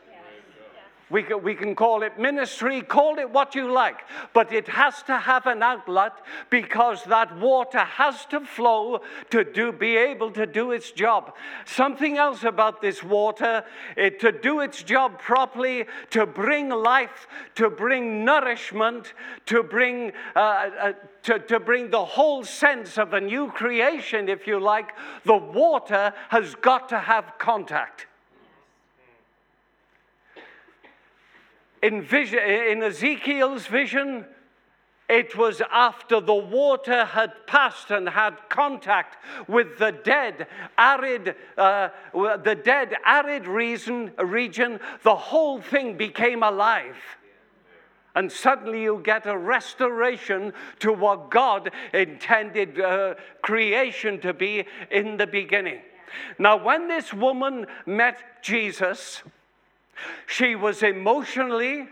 We 1.09 1.23
can, 1.23 1.41
we 1.41 1.55
can 1.55 1.73
call 1.73 2.03
it 2.03 2.19
ministry, 2.19 2.81
call 2.81 3.17
it 3.17 3.31
what 3.31 3.55
you 3.55 3.71
like, 3.71 4.01
but 4.33 4.53
it 4.53 4.67
has 4.67 5.01
to 5.03 5.17
have 5.17 5.47
an 5.47 5.63
outlet 5.63 6.13
because 6.51 7.03
that 7.05 7.35
water 7.39 7.79
has 7.79 8.25
to 8.27 8.41
flow 8.41 9.01
to 9.31 9.43
do, 9.43 9.71
be 9.71 9.97
able 9.97 10.29
to 10.31 10.45
do 10.45 10.71
its 10.71 10.91
job. 10.91 11.35
Something 11.65 12.17
else 12.17 12.43
about 12.43 12.81
this 12.81 13.03
water, 13.03 13.63
it, 13.97 14.19
to 14.19 14.31
do 14.31 14.59
its 14.59 14.83
job 14.83 15.19
properly, 15.19 15.85
to 16.11 16.27
bring 16.27 16.69
life, 16.69 17.27
to 17.55 17.71
bring 17.71 18.23
nourishment, 18.23 19.13
to 19.47 19.63
bring, 19.63 20.11
uh, 20.35 20.39
uh, 20.39 20.93
to, 21.23 21.39
to 21.39 21.59
bring 21.59 21.89
the 21.89 22.05
whole 22.05 22.43
sense 22.43 22.99
of 22.99 23.13
a 23.13 23.21
new 23.21 23.49
creation, 23.51 24.29
if 24.29 24.45
you 24.45 24.59
like, 24.59 24.91
the 25.25 25.35
water 25.35 26.13
has 26.29 26.53
got 26.53 26.89
to 26.89 26.99
have 26.99 27.33
contact. 27.39 28.05
In, 31.81 32.01
vision, 32.01 32.39
in 32.39 32.83
Ezekiel's 32.83 33.67
vision, 33.67 34.25
it 35.09 35.35
was 35.35 35.61
after 35.71 36.19
the 36.19 36.35
water 36.35 37.03
had 37.03 37.47
passed 37.47 37.89
and 37.89 38.07
had 38.07 38.37
contact 38.49 39.17
with 39.47 39.79
the 39.79 39.91
dead, 39.91 40.47
arid, 40.77 41.35
uh, 41.57 41.89
the 42.13 42.59
dead, 42.63 42.95
arid 43.03 43.47
reason, 43.47 44.11
region, 44.19 44.79
the 45.01 45.15
whole 45.15 45.61
thing 45.61 45.97
became 45.97 46.43
alive. 46.43 46.97
And 48.13 48.31
suddenly 48.31 48.83
you 48.83 49.01
get 49.03 49.25
a 49.25 49.37
restoration 49.37 50.53
to 50.79 50.93
what 50.93 51.31
God 51.31 51.71
intended 51.93 52.79
uh, 52.79 53.15
creation 53.41 54.19
to 54.21 54.33
be 54.33 54.65
in 54.91 55.17
the 55.17 55.27
beginning. 55.27 55.79
Now, 56.37 56.57
when 56.57 56.87
this 56.87 57.13
woman 57.13 57.65
met 57.85 58.43
Jesus, 58.43 59.23
she 60.27 60.55
was 60.55 60.83
emotionally, 60.83 61.87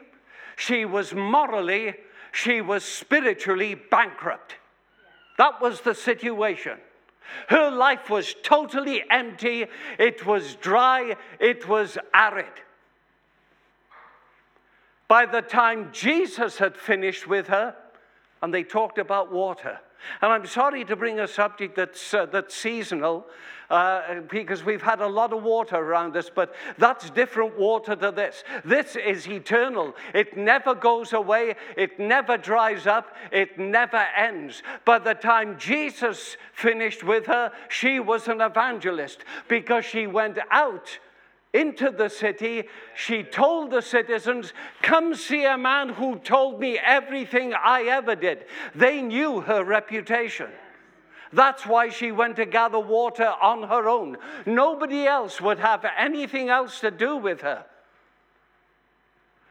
she 0.56 0.86
was 0.86 1.14
morally, 1.14 1.96
she 2.32 2.62
was 2.62 2.84
spiritually 2.84 3.76
bankrupt. 3.76 4.56
That 5.38 5.62
was 5.62 5.82
the 5.82 5.94
situation. 5.94 6.78
Her 7.50 7.70
life 7.70 8.10
was 8.10 8.36
totally 8.42 9.04
empty, 9.10 9.66
it 10.00 10.26
was 10.26 10.56
dry, 10.56 11.16
it 11.40 11.68
was 11.68 11.98
arid. 12.14 12.46
By 15.08 15.26
the 15.26 15.42
time 15.42 15.90
Jesus 15.92 16.58
had 16.58 16.76
finished 16.76 17.28
with 17.28 17.48
her, 17.48 17.76
and 18.42 18.54
they 18.54 18.64
talked 18.64 18.98
about 18.98 19.32
water, 19.32 19.80
and 20.22 20.32
I'm 20.32 20.46
sorry 20.46 20.86
to 20.86 20.96
bring 20.96 21.20
a 21.20 21.28
subject 21.28 21.76
that's, 21.76 22.14
uh, 22.14 22.26
that's 22.28 22.56
seasonal 22.56 23.26
uh, 23.70 24.22
because 24.30 24.64
we've 24.64 24.82
had 24.82 25.02
a 25.02 25.08
lot 25.08 25.34
of 25.34 25.44
water 25.44 25.76
around 25.76 26.16
us, 26.16 26.30
but 26.34 26.56
that's 26.78 27.10
different 27.10 27.58
water 27.58 27.96
to 27.96 28.12
this. 28.12 28.44
This 28.64 28.96
is 28.96 29.28
eternal. 29.28 29.94
It 30.14 30.38
never 30.38 30.74
goes 30.74 31.14
away, 31.14 31.56
it 31.76 32.00
never 32.00 32.38
dries 32.38 32.88
up, 32.88 33.16
it 33.32 33.60
never 33.60 34.06
ends. 34.16 34.64
By 34.86 35.00
the 35.00 35.14
time 35.14 35.58
Jesus 35.58 36.38
finished 36.54 37.04
with 37.04 37.26
her, 37.26 37.52
she 37.70 38.00
was 38.00 38.28
an 38.28 38.42
evangelist 38.42 39.26
because 39.48 39.84
she 39.84 40.08
went 40.08 40.38
out 40.50 41.00
into 41.54 41.92
the 41.92 42.10
city, 42.10 42.66
she 42.96 43.24
told 43.24 43.72
the 43.72 43.82
citizens, 43.82 44.54
Come 44.82 45.16
see 45.16 45.46
a 45.46 45.58
man 45.58 45.90
who 45.90 46.20
told 46.20 46.60
me 46.60 46.78
everything 46.78 47.54
I 47.54 47.84
ever 47.84 48.16
did. 48.16 48.46
They 48.76 49.02
knew 49.02 49.42
her 49.42 49.64
reputation. 49.64 50.50
That's 51.34 51.66
why 51.66 51.90
she 51.90 52.12
went 52.12 52.38
to 52.38 52.46
gather 52.46 52.80
water 52.80 53.34
on 53.42 53.64
her 53.64 53.90
own. 53.90 54.18
Nobody 54.46 55.06
else 55.06 55.42
would 55.42 55.60
have 55.60 55.86
anything 55.98 56.50
else 56.50 56.80
to 56.82 56.92
do 56.92 57.18
with 57.18 57.42
her. 57.42 57.66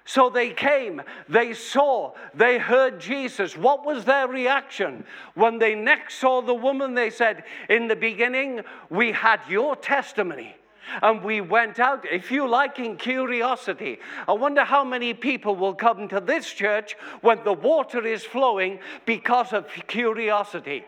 So 0.08 0.30
they 0.30 0.50
came, 0.50 1.02
they 1.28 1.52
saw, 1.52 2.12
they 2.32 2.58
heard 2.58 3.00
Jesus. 3.00 3.56
What 3.56 3.84
was 3.84 4.04
their 4.04 4.28
reaction? 4.28 5.04
When 5.34 5.58
they 5.58 5.74
next 5.74 6.18
saw 6.20 6.42
the 6.42 6.54
woman, 6.54 6.94
they 6.94 7.10
said, 7.10 7.42
In 7.68 7.88
the 7.88 7.96
beginning, 7.96 8.60
we 8.88 9.10
had 9.10 9.40
your 9.48 9.74
testimony. 9.74 10.54
And 11.02 11.22
we 11.22 11.40
went 11.40 11.78
out, 11.78 12.04
if 12.10 12.30
you 12.30 12.48
like, 12.48 12.78
in 12.78 12.96
curiosity. 12.96 13.98
I 14.28 14.32
wonder 14.32 14.64
how 14.64 14.84
many 14.84 15.14
people 15.14 15.56
will 15.56 15.74
come 15.74 16.08
to 16.08 16.20
this 16.20 16.50
church 16.50 16.96
when 17.20 17.42
the 17.44 17.52
water 17.52 18.06
is 18.06 18.24
flowing 18.24 18.78
because 19.04 19.52
of 19.52 19.66
curiosity. 19.88 20.84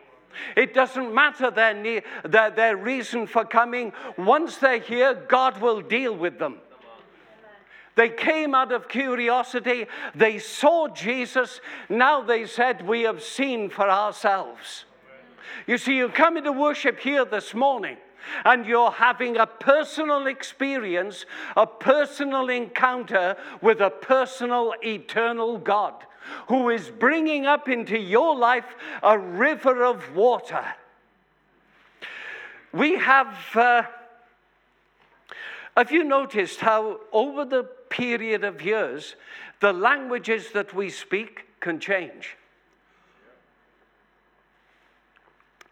It 0.57 0.75
doesn't 0.75 1.13
matter 1.13 1.51
their, 1.51 2.03
their, 2.25 2.51
their 2.51 2.77
reason 2.77 3.27
for 3.27 3.45
coming. 3.45 3.93
Once 4.17 4.59
they're 4.59 4.79
here, 4.79 5.15
God 5.15 5.61
will 5.61 5.81
deal 5.81 6.15
with 6.15 6.39
them. 6.39 6.59
They 7.97 8.11
came 8.11 8.55
out 8.55 8.71
of 8.71 8.89
curiosity. 8.89 9.87
They 10.15 10.39
saw 10.39 10.87
Jesus. 10.87 11.61
Now 11.89 12.23
they 12.23 12.47
said, 12.47 12.87
We 12.87 13.03
have 13.03 13.23
seen 13.23 13.71
for 13.71 13.91
ourselves. 13.91 14.85
You 15.67 15.79
see, 15.79 15.97
you 15.97 16.09
come 16.09 16.37
into 16.37 16.53
worship 16.53 17.01
here 17.01 17.25
this 17.25 17.55
morning 17.55 17.97
and 18.45 18.67
you're 18.67 18.91
having 18.91 19.37
a 19.37 19.47
personal 19.47 20.27
experience, 20.27 21.27
a 21.57 21.67
personal 21.67 22.49
encounter 22.49 23.37
with 23.61 23.81
a 23.81 23.91
personal, 23.91 24.75
eternal 24.85 25.59
God 25.59 25.95
who 26.49 26.69
is 26.69 26.91
bringing 26.91 27.47
up 27.47 27.69
into 27.69 27.99
your 27.99 28.37
life 28.37 28.77
a 29.03 29.19
river 29.19 29.85
of 29.85 30.15
water. 30.15 30.65
We 32.73 32.97
have. 32.97 33.35
Uh, 33.55 33.83
have 35.77 35.93
you 35.93 36.03
noticed 36.03 36.59
how, 36.59 36.99
over 37.13 37.45
the 37.45 37.63
period 37.63 38.43
of 38.43 38.61
years, 38.61 39.15
the 39.61 39.73
languages 39.73 40.51
that 40.51 40.75
we 40.75 40.91
speak 40.91 41.45
can 41.61 41.79
change? 41.79 42.37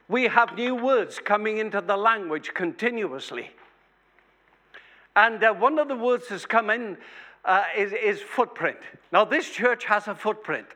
We 0.09 0.25
have 0.25 0.55
new 0.55 0.75
words 0.75 1.19
coming 1.19 1.59
into 1.59 1.81
the 1.81 1.97
language 1.97 2.55
continuously. 2.55 3.51
And 5.17 5.43
uh, 5.43 5.55
one 5.55 5.79
of 5.79 5.89
the 5.89 5.97
words 5.97 6.29
that's 6.29 6.47
come 6.47 6.71
in 6.71 6.97
uh, 7.45 7.65
is, 7.77 7.93
is 7.93 8.21
footprint. 8.23 8.79
Now, 9.13 9.25
this 9.25 9.51
church 9.51 9.85
has 9.87 10.09
a 10.09 10.15
footprint. 10.15 10.67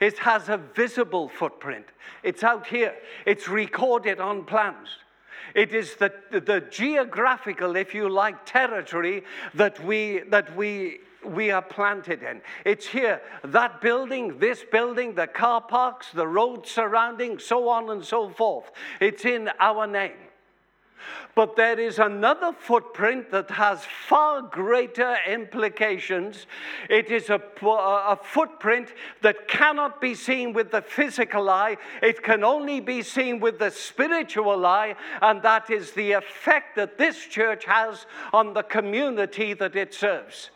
It 0.00 0.18
has 0.18 0.48
a 0.48 0.58
visible 0.58 1.28
footprint. 1.28 1.86
It's 2.22 2.42
out 2.44 2.66
here. 2.66 2.94
It's 3.26 3.48
recorded 3.48 4.20
on 4.20 4.44
plans. 4.44 4.88
It 5.54 5.72
is 5.72 5.94
the, 5.96 6.12
the 6.30 6.64
geographical, 6.70 7.76
if 7.76 7.94
you 7.94 8.08
like, 8.08 8.44
territory 8.44 9.24
that 9.54 9.82
we, 9.82 10.20
that 10.28 10.54
we 10.56 11.00
we 11.24 11.50
are 11.50 11.62
planted 11.62 12.22
in. 12.22 12.40
It's 12.64 12.86
here, 12.86 13.20
that 13.44 13.80
building, 13.80 14.38
this 14.38 14.64
building, 14.70 15.14
the 15.14 15.26
car 15.26 15.60
parks, 15.60 16.12
the 16.12 16.26
roads 16.26 16.70
surrounding, 16.70 17.38
so 17.38 17.68
on 17.68 17.90
and 17.90 18.04
so 18.04 18.28
forth. 18.28 18.70
It's 19.00 19.24
in 19.24 19.50
our 19.58 19.86
name. 19.86 20.12
But 21.34 21.54
there 21.54 21.78
is 21.78 22.00
another 22.00 22.52
footprint 22.52 23.30
that 23.30 23.50
has 23.52 23.84
far 23.84 24.42
greater 24.42 25.16
implications. 25.26 26.46
It 26.90 27.10
is 27.10 27.30
a, 27.30 27.40
a, 27.62 28.18
footprint 28.20 28.92
that 29.22 29.46
cannot 29.46 30.00
be 30.00 30.14
seen 30.16 30.52
with 30.52 30.72
the 30.72 30.82
physical 30.82 31.48
eye, 31.48 31.76
it 32.02 32.22
can 32.22 32.42
only 32.42 32.80
be 32.80 33.02
seen 33.02 33.38
with 33.38 33.60
the 33.60 33.70
spiritual 33.70 34.66
eye, 34.66 34.96
and 35.22 35.40
that 35.42 35.70
is 35.70 35.92
the 35.92 36.12
effect 36.12 36.74
that 36.74 36.98
this 36.98 37.24
church 37.26 37.64
has 37.66 38.06
on 38.32 38.54
the 38.54 38.64
community 38.64 39.54
that 39.54 39.76
it 39.76 39.94
serves. 39.94 40.50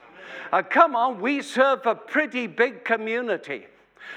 Uh, 0.52 0.62
come 0.62 0.94
on, 0.94 1.20
we 1.20 1.42
serve 1.42 1.86
a 1.86 1.94
pretty 1.94 2.46
big 2.46 2.84
community. 2.84 3.66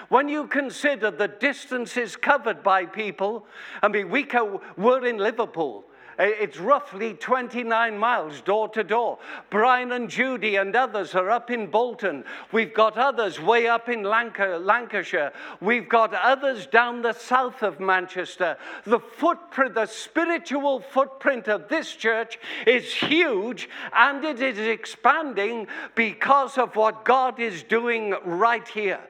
When 0.10 0.28
you 0.28 0.48
consider 0.48 1.12
the 1.12 1.28
distances 1.28 2.16
covered 2.16 2.64
by 2.64 2.86
people, 2.86 3.46
I 3.82 3.88
mean, 3.88 4.10
we 4.10 4.24
co- 4.24 4.62
we're 4.78 5.06
in 5.06 5.18
Liverpool. 5.18 5.86
Eh, 6.18 6.32
it's 6.40 6.58
roughly 6.58 7.14
29 7.14 7.98
miles 7.98 8.42
door 8.42 8.70
to 8.70 8.84
door. 8.84 9.20
Brian 9.50 9.92
and 9.92 10.10
Judy 10.10 10.56
and 10.56 10.76
others 10.76 11.14
are 11.16 11.30
up 11.30 11.52
in 11.52 11.68
Bolton. 11.68 12.24
We've 12.52 12.74
got 12.74 12.98
others 12.98 13.40
way 13.40 13.68
up 13.68 13.90
in 13.90 14.04
Lancashire. 14.04 15.34
We've 15.62 15.90
got 15.90 16.14
others 16.14 16.68
down 16.68 17.02
the 17.02 17.14
south 17.14 17.64
of 17.64 17.80
Manchester. 17.80 18.58
The 18.86 19.00
footprint, 19.00 19.76
the 19.76 19.86
spiritual 19.86 20.80
footprint 20.80 21.48
of 21.48 21.68
this 21.68 21.94
church 21.96 22.40
is 22.66 22.94
huge 22.94 23.70
and 23.94 24.24
it 24.24 24.42
is 24.42 24.60
expanding 24.60 25.68
because 25.96 26.58
of 26.58 26.76
what 26.76 27.06
God 27.06 27.40
is 27.40 27.64
doing 27.64 28.16
right 28.24 28.68
here. 28.68 29.02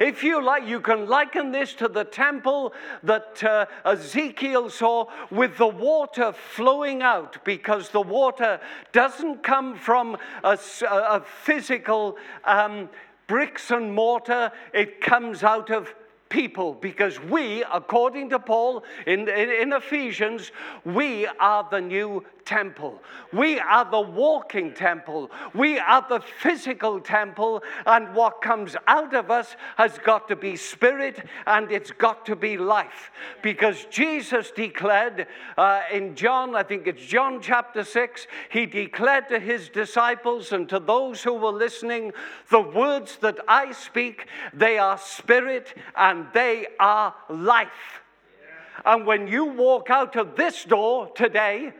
If 0.00 0.22
you 0.22 0.42
like, 0.42 0.66
you 0.66 0.80
can 0.80 1.06
liken 1.06 1.52
this 1.52 1.74
to 1.74 1.88
the 1.88 2.04
temple 2.04 2.72
that 3.02 3.42
uh, 3.42 3.66
Ezekiel 3.84 4.70
saw 4.70 5.06
with 5.30 5.56
the 5.56 5.66
water 5.66 6.32
flowing 6.32 7.02
out 7.02 7.44
because 7.44 7.90
the 7.90 8.00
water 8.00 8.60
doesn't 8.92 9.42
come 9.42 9.76
from 9.76 10.16
a, 10.44 10.58
a 10.90 11.20
physical 11.20 12.16
um, 12.44 12.88
bricks 13.26 13.70
and 13.70 13.94
mortar, 13.94 14.50
it 14.72 15.00
comes 15.00 15.42
out 15.44 15.70
of 15.70 15.94
people 16.28 16.74
because 16.74 17.20
we, 17.20 17.64
according 17.72 18.30
to 18.30 18.38
Paul 18.38 18.84
in, 19.06 19.20
in, 19.28 19.50
in, 19.50 19.72
Ephesians, 19.72 20.52
we 20.84 21.26
are 21.38 21.66
the 21.70 21.80
new 21.80 22.24
temple. 22.48 22.98
We 23.30 23.60
are 23.60 23.88
the 23.88 24.00
walking 24.00 24.72
temple. 24.72 25.30
We 25.54 25.78
are 25.78 26.04
the 26.08 26.20
physical 26.20 26.98
temple, 26.98 27.62
and 27.84 28.14
what 28.14 28.40
comes 28.40 28.74
out 28.86 29.14
of 29.14 29.30
us 29.30 29.54
has 29.76 29.98
got 29.98 30.28
to 30.28 30.36
be 30.36 30.56
spirit 30.56 31.22
and 31.46 31.70
it's 31.70 31.90
got 31.90 32.24
to 32.24 32.34
be 32.34 32.56
life. 32.56 33.10
Because 33.42 33.84
Jesus 33.90 34.50
declared 34.50 35.26
uh, 35.58 35.82
in 35.92 36.14
John, 36.16 36.56
I 36.56 36.62
think 36.62 36.86
it's 36.86 37.04
John 37.04 37.42
chapter 37.42 37.84
6, 37.84 38.26
he 38.50 38.64
declared 38.64 39.28
to 39.28 39.38
his 39.38 39.68
disciples 39.68 40.52
and 40.52 40.66
to 40.70 40.78
those 40.78 41.22
who 41.22 41.34
were 41.34 41.52
listening, 41.52 42.12
the 42.50 42.62
words 42.62 43.18
that 43.18 43.38
I 43.46 43.72
speak, 43.72 44.26
they 44.54 44.78
are 44.78 44.96
spirit 44.96 45.74
and 45.94 46.26
they 46.32 46.66
are 46.80 47.14
life. 47.28 48.02
And 48.86 49.04
when 49.04 49.28
you 49.28 49.44
walk 49.44 49.90
out 49.90 50.16
of 50.16 50.36
this 50.36 50.64
door 50.64 51.10
today, 51.14 51.74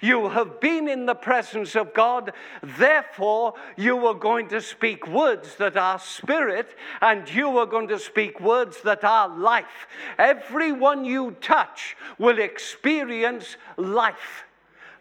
you 0.00 0.28
have 0.28 0.60
been 0.60 0.88
in 0.88 1.06
the 1.06 1.14
presence 1.14 1.74
of 1.74 1.94
God, 1.94 2.32
therefore, 2.62 3.54
you 3.76 4.06
are 4.06 4.14
going 4.14 4.48
to 4.48 4.60
speak 4.60 5.06
words 5.08 5.56
that 5.56 5.76
are 5.76 5.98
spirit, 5.98 6.76
and 7.00 7.28
you 7.32 7.58
are 7.58 7.66
going 7.66 7.88
to 7.88 7.98
speak 7.98 8.40
words 8.40 8.82
that 8.82 9.04
are 9.04 9.28
life. 9.28 9.86
Everyone 10.18 11.04
you 11.04 11.32
touch 11.40 11.96
will 12.18 12.38
experience 12.38 13.56
life 13.76 14.44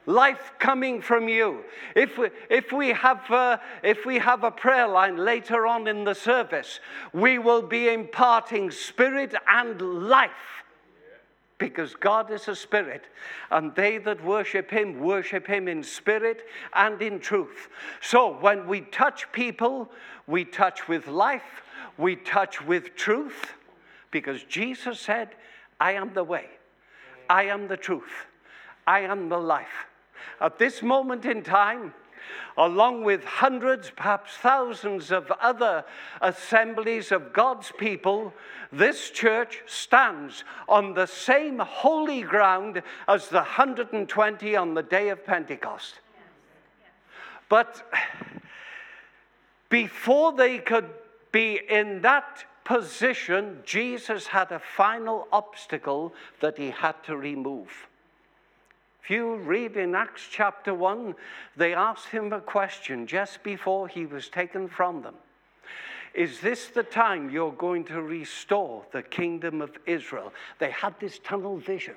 life 0.08 0.54
coming 0.58 1.02
from 1.02 1.28
you. 1.28 1.64
If 1.94 2.18
we, 2.18 2.30
if 2.50 2.72
we, 2.72 2.90
have, 2.90 3.30
uh, 3.30 3.58
if 3.84 4.06
we 4.06 4.18
have 4.20 4.44
a 4.44 4.52
prayer 4.52 4.88
line 4.88 5.18
later 5.18 5.68
on 5.68 5.86
in 5.88 6.06
the 6.06 6.16
service, 6.16 6.80
we 7.14 7.38
will 7.38 7.62
be 7.62 7.90
imparting 7.90 8.72
spirit 8.72 9.36
and 9.48 10.08
life 10.08 10.57
because 11.58 11.96
God 11.96 12.32
is 12.32 12.48
a 12.48 12.56
spirit, 12.56 13.06
and 13.50 13.74
they 13.74 13.98
that 14.00 14.24
worship 14.24 14.70
him 14.70 15.00
worship 15.00 15.48
him 15.48 15.68
in 15.68 15.82
spirit 15.84 16.44
and 16.74 17.02
in 17.02 17.20
truth. 17.20 17.70
So 18.02 18.38
when 18.38 18.68
we 18.68 18.82
touch 18.82 19.32
people, 19.32 19.90
we 20.28 20.46
touch 20.46 20.88
with 20.88 21.08
life, 21.08 21.64
we 21.98 22.16
touch 22.16 22.62
with 22.62 22.96
truth, 22.96 23.54
because 24.12 24.44
Jesus 24.44 25.00
said, 25.00 25.30
I 25.80 25.94
am 25.94 26.14
the 26.14 26.24
way, 26.24 26.46
I 27.30 27.46
am 27.46 27.68
the 27.68 27.78
truth, 27.78 28.28
I 28.86 29.00
am 29.00 29.30
the 29.30 29.40
life. 29.40 29.88
At 30.40 30.60
this 30.60 30.84
moment 30.84 31.26
in 31.26 31.42
time, 31.42 31.94
along 32.58 33.04
with 33.04 33.24
hundreds, 33.24 33.90
perhaps 33.90 34.34
thousands 34.34 35.12
of 35.12 35.32
other 35.40 35.86
assemblies 36.22 37.12
of 37.12 37.34
God's 37.34 37.72
people, 37.78 38.34
this 38.72 39.10
church 39.10 39.62
stands 39.66 40.44
on 40.68 40.94
the 40.94 41.06
same 41.06 41.60
holy 41.60 42.22
ground 42.22 42.82
as 43.08 43.30
the 43.30 43.38
120 43.38 44.56
on 44.56 44.74
the 44.74 44.84
day 44.84 45.10
of 45.10 45.26
Pentecost. 45.26 46.00
But 47.50 47.90
before 49.70 50.34
they 50.34 50.60
could 50.60 50.90
be 51.32 51.60
in 51.70 52.02
that 52.02 52.46
position, 52.64 53.62
Jesus 53.64 54.28
had 54.28 54.52
a 54.52 54.60
final 54.60 55.28
obstacle 55.32 56.14
that 56.42 56.58
he 56.58 56.70
had 56.70 57.02
to 57.06 57.16
remove. 57.16 57.88
If 59.08 59.12
you 59.12 59.36
read 59.36 59.78
in 59.78 59.96
Acts 59.96 60.28
chapter 60.30 60.74
1, 60.74 61.16
they 61.56 61.74
asked 61.74 62.08
him 62.08 62.34
a 62.34 62.42
question 62.42 63.08
just 63.08 63.42
before 63.42 63.88
he 63.88 64.06
was 64.06 64.28
taken 64.28 64.68
from 64.68 65.02
them. 65.02 65.16
Is 66.14 66.42
this 66.42 66.68
the 66.68 66.84
time 66.84 67.30
you're 67.30 67.54
going 67.54 67.86
to 67.86 68.02
restore 68.02 68.84
the 68.92 69.02
kingdom 69.02 69.62
of 69.62 69.78
Israel? 69.86 70.34
They 70.60 70.72
had 70.72 70.94
this 71.00 71.20
tunnel 71.20 71.56
vision. 71.56 71.94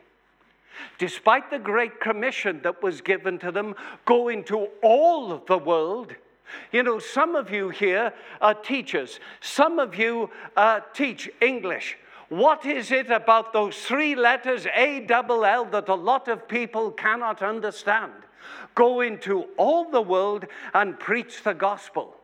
Despite 0.98 1.50
the 1.50 1.58
great 1.58 1.98
commission 1.98 2.60
that 2.62 2.80
was 2.80 3.00
given 3.00 3.40
to 3.40 3.50
them, 3.50 3.74
go 4.04 4.28
into 4.28 4.68
all 4.80 5.32
of 5.32 5.44
the 5.46 5.58
world. 5.58 6.14
You 6.70 6.84
know, 6.84 7.00
some 7.00 7.34
of 7.34 7.50
you 7.50 7.70
here 7.70 8.12
are 8.40 8.54
teachers, 8.54 9.18
some 9.40 9.80
of 9.80 9.96
you 9.96 10.30
uh, 10.56 10.78
teach 10.94 11.28
English. 11.40 11.96
What 12.30 12.64
is 12.64 12.92
it 12.92 13.10
about 13.10 13.52
those 13.52 13.76
three 13.76 14.14
letters, 14.14 14.64
A 14.72 15.00
double 15.00 15.44
L, 15.44 15.64
that 15.66 15.88
a 15.88 15.94
lot 15.96 16.28
of 16.28 16.46
people 16.46 16.92
cannot 16.92 17.42
understand? 17.42 18.12
Go 18.76 19.00
into 19.00 19.46
all 19.56 19.90
the 19.90 20.00
world 20.00 20.46
and 20.72 20.98
preach 20.98 21.42
the 21.42 21.54
gospel. 21.54 22.19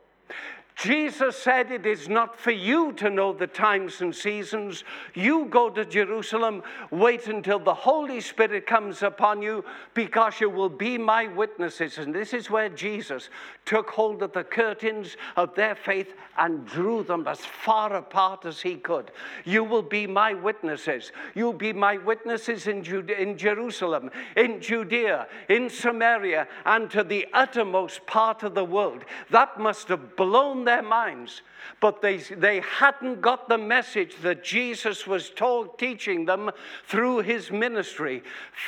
Jesus 0.77 1.39
said, 1.39 1.71
It 1.71 1.87
is 1.87 2.07
not 2.07 2.39
for 2.39 2.51
you 2.51 2.93
to 2.95 3.09
know 3.09 3.33
the 3.33 3.47
times 3.47 4.03
and 4.03 4.15
seasons. 4.15 4.85
You 5.15 5.47
go 5.47 5.71
to 5.71 5.87
Jerusalem, 5.87 6.63
wait 6.91 7.29
until 7.29 7.59
the 7.59 7.73
Holy 7.73 8.21
Spirit 8.21 8.67
comes 8.67 9.03
upon 9.03 9.41
you, 9.41 9.65
because 9.95 10.39
you 10.39 10.51
will 10.51 10.69
be 10.69 10.99
my 10.99 11.29
witnesses. 11.29 11.97
And 11.97 12.15
this 12.15 12.35
is 12.35 12.51
where 12.51 12.69
Jesus 12.69 13.31
took 13.65 13.89
hold 13.89 14.23
of 14.23 14.35
the 14.35 14.45
curtains 14.45 15.17
of 15.35 15.55
their 15.55 15.75
faith 15.75 16.13
and 16.37 16.67
drew 16.67 17.03
them 17.03 17.27
as 17.27 17.41
far 17.41 17.95
apart 17.97 18.45
as 18.45 18.61
he 18.61 18.77
could. 18.77 19.11
You 19.47 19.65
will 19.65 19.83
be 19.83 20.07
my 20.07 20.35
witnesses. 20.35 21.11
You'll 21.35 21.55
be 21.55 21.73
my 21.73 21.97
witnesses 21.97 22.67
in, 22.67 22.85
in 23.11 23.39
Jerusalem, 23.39 24.11
in 24.37 24.61
Judea, 24.61 25.27
in 25.49 25.71
Samaria, 25.71 26.47
and 26.67 26.91
to 26.91 27.03
the 27.03 27.27
uttermost 27.33 28.07
part 28.07 28.43
of 28.43 28.55
the 28.55 28.65
world. 28.65 29.07
That 29.31 29.59
must 29.59 29.89
have 29.89 30.17
blown 30.17 30.66
their 30.67 30.83
minds 30.83 31.41
but 31.81 32.01
they, 32.01 32.19
they 32.19 32.61
hadn't 32.61 33.21
got 33.21 33.49
the 33.49 33.59
message 33.59 34.17
that 34.23 34.45
Jesus 34.45 35.07
was 35.07 35.31
told, 35.31 35.79
teaching 35.79 36.25
them 36.25 36.51
through 36.87 37.19
his 37.19 37.51
ministry. 37.51 38.23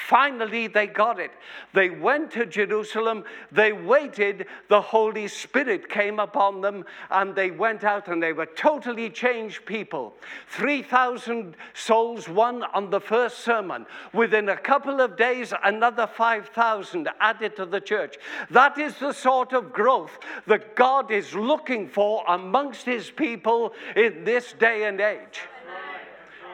Finally, 0.09 0.67
they 0.69 0.87
got 0.87 1.19
it. 1.19 1.31
They 1.73 1.91
went 1.91 2.31
to 2.33 2.47
Jerusalem, 2.47 3.25
they 3.51 3.73
waited, 3.73 4.47
the 4.69 4.81
Holy 4.81 5.29
Spirit 5.29 5.89
came 5.89 6.19
upon 6.19 6.61
them, 6.61 6.85
and 7.11 7.35
they 7.35 7.51
went 7.51 7.85
out 7.85 8.09
and 8.09 8.23
they 8.23 8.33
were 8.33 8.47
totally 8.47 9.11
changed 9.11 9.65
people. 9.65 10.15
3,000 10.49 11.57
souls 11.75 12.29
won 12.29 12.63
on 12.75 12.91
the 12.91 13.01
first 13.01 13.39
sermon. 13.39 13.87
Within 14.13 14.49
a 14.51 14.57
couple 14.57 15.01
of 15.01 15.17
days, 15.17 15.53
another 15.65 16.07
5,000 16.07 17.09
added 17.21 17.57
to 17.57 17.67
the 17.67 17.81
church. 17.81 18.17
That 18.51 18.79
is 18.79 18.99
the 18.99 19.13
sort 19.13 19.53
of 19.53 19.73
growth 19.73 20.19
that 20.47 20.77
God 20.77 21.11
is 21.11 21.35
looking 21.35 21.88
for 21.89 22.25
amongst 22.29 22.85
his 22.87 23.11
people 23.11 23.73
in 23.97 24.25
this 24.25 24.55
day 24.59 24.85
and 24.85 25.01
age. 25.01 25.41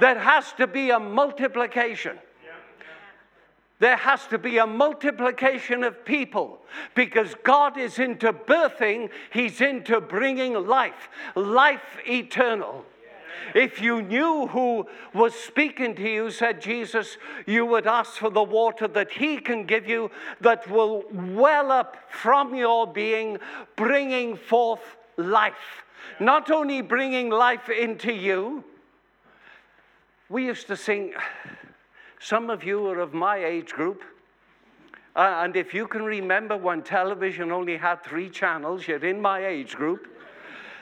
There 0.01 0.19
has 0.19 0.53
to 0.55 0.67
be 0.67 0.91
a 0.91 0.99
multiplication. 0.99 2.19
There 3.81 3.97
has 3.97 4.27
to 4.29 4.39
be 4.39 4.59
a 4.59 4.67
multiplication 4.67 5.85
of 5.85 6.05
people 6.05 6.61
because 6.95 7.35
God 7.43 7.77
is 7.77 7.99
into 7.99 8.33
birthing, 8.33 9.11
He's 9.33 9.61
into 9.61 10.01
bringing 10.01 10.55
life, 10.55 11.09
life 11.35 11.99
eternal. 12.07 12.85
If 13.55 13.83
you 13.83 14.01
knew 14.01 14.47
who 14.47 14.87
was 15.13 15.35
speaking 15.35 15.95
to 15.97 16.03
you, 16.03 16.31
said 16.31 16.63
Jesus, 16.63 17.19
you 17.47 17.67
would 17.67 17.87
ask 17.87 18.15
for 18.15 18.31
the 18.31 18.43
water 18.43 18.89
that 18.89 19.13
He 19.13 19.39
can 19.39 19.67
give 19.67 19.87
you 19.87 20.11
that 20.41 20.69
will 20.71 21.05
well 21.13 21.71
up 21.71 21.97
from 22.09 22.55
your 22.55 22.87
being, 22.87 23.39
bringing 23.77 24.37
forth 24.37 24.97
life. 25.17 25.85
Not 26.21 26.51
only 26.51 26.83
bringing 26.83 27.31
life 27.31 27.69
into 27.69 28.13
you, 28.13 28.65
we 30.29 30.47
used 30.47 30.67
to 30.69 30.77
sing, 30.77 31.15
some 32.21 32.51
of 32.51 32.65
you 32.65 32.87
are 32.87 33.01
of 33.01 33.15
my 33.15 33.37
age 33.45 33.73
group. 33.73 34.03
Uh, 35.17 35.43
and 35.45 35.57
if 35.57 35.73
you 35.73 35.87
can 35.87 36.03
remember 36.03 36.57
when 36.57 36.83
television 36.83 37.53
only 37.53 37.77
had 37.77 38.03
three 38.03 38.29
channels, 38.29 38.89
you're 38.89 39.05
in 39.05 39.21
my 39.21 39.47
age 39.47 39.77
group. 39.77 40.09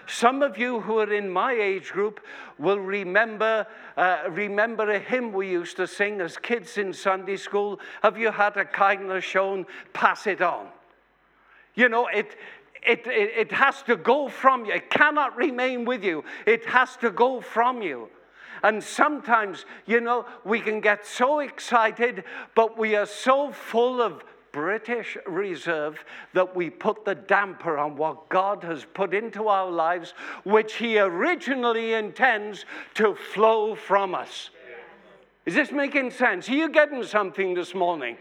Some 0.07 0.43
of 0.43 0.59
you 0.59 0.81
who 0.81 0.99
are 0.99 1.13
in 1.13 1.29
my 1.29 1.53
age 1.53 1.93
group 1.93 2.21
will 2.59 2.79
remember, 2.79 3.67
uh, 3.97 4.25
remember 4.31 4.91
a 4.91 4.99
hymn 4.99 5.33
we 5.33 5.51
used 5.51 5.77
to 5.77 5.87
sing 5.87 6.21
as 6.21 6.37
kids 6.37 6.79
in 6.79 6.93
Sunday 6.93 7.37
school. 7.37 7.79
Have 8.03 8.19
you 8.19 8.31
had 8.31 8.57
a 8.57 8.65
kindness 8.65 9.25
shown? 9.25 9.67
Pass 9.93 10.27
it 10.27 10.41
on. 10.41 10.67
You 11.75 11.89
know, 11.89 12.09
it, 12.09 12.37
it, 12.87 13.07
it, 13.07 13.33
it 13.37 13.53
has 13.53 13.83
to 13.85 13.97
go 13.97 14.29
from 14.29 14.65
you. 14.65 14.73
It 14.73 14.91
cannot 14.91 15.37
remain 15.37 15.85
with 15.85 16.05
you. 16.05 16.25
It 16.47 16.65
has 16.67 16.97
to 16.99 17.11
go 17.11 17.41
from 17.41 17.83
you. 17.83 18.09
And 18.63 18.83
sometimes, 18.83 19.65
you 19.87 20.01
know, 20.01 20.27
we 20.45 20.61
can 20.61 20.81
get 20.81 21.07
so 21.07 21.41
excited, 21.41 22.25
but 22.55 22.79
we 22.79 22.95
are 22.95 23.07
so 23.07 23.53
full 23.53 24.01
of 24.01 24.25
British 24.53 25.17
Reserve 25.27 26.05
that 26.35 26.55
we 26.55 26.71
put 26.71 27.05
the 27.05 27.15
damper 27.15 27.79
on 27.79 27.97
what 27.97 28.29
God 28.29 28.63
has 28.65 28.85
put 28.95 29.15
into 29.15 29.49
our 29.49 29.71
lives, 29.71 30.15
which 30.45 30.75
He 30.75 30.99
originally 30.99 31.95
intends 31.95 32.67
to 32.95 33.15
flow 33.15 33.75
from 33.75 34.15
us. 34.15 34.51
Is 35.45 35.55
this 35.55 35.73
making 35.73 36.13
sense? 36.13 36.49
Are 36.49 36.55
you 36.55 36.69
getting 36.69 37.03
something 37.03 37.55
this 37.55 37.75
morning? 37.75 38.17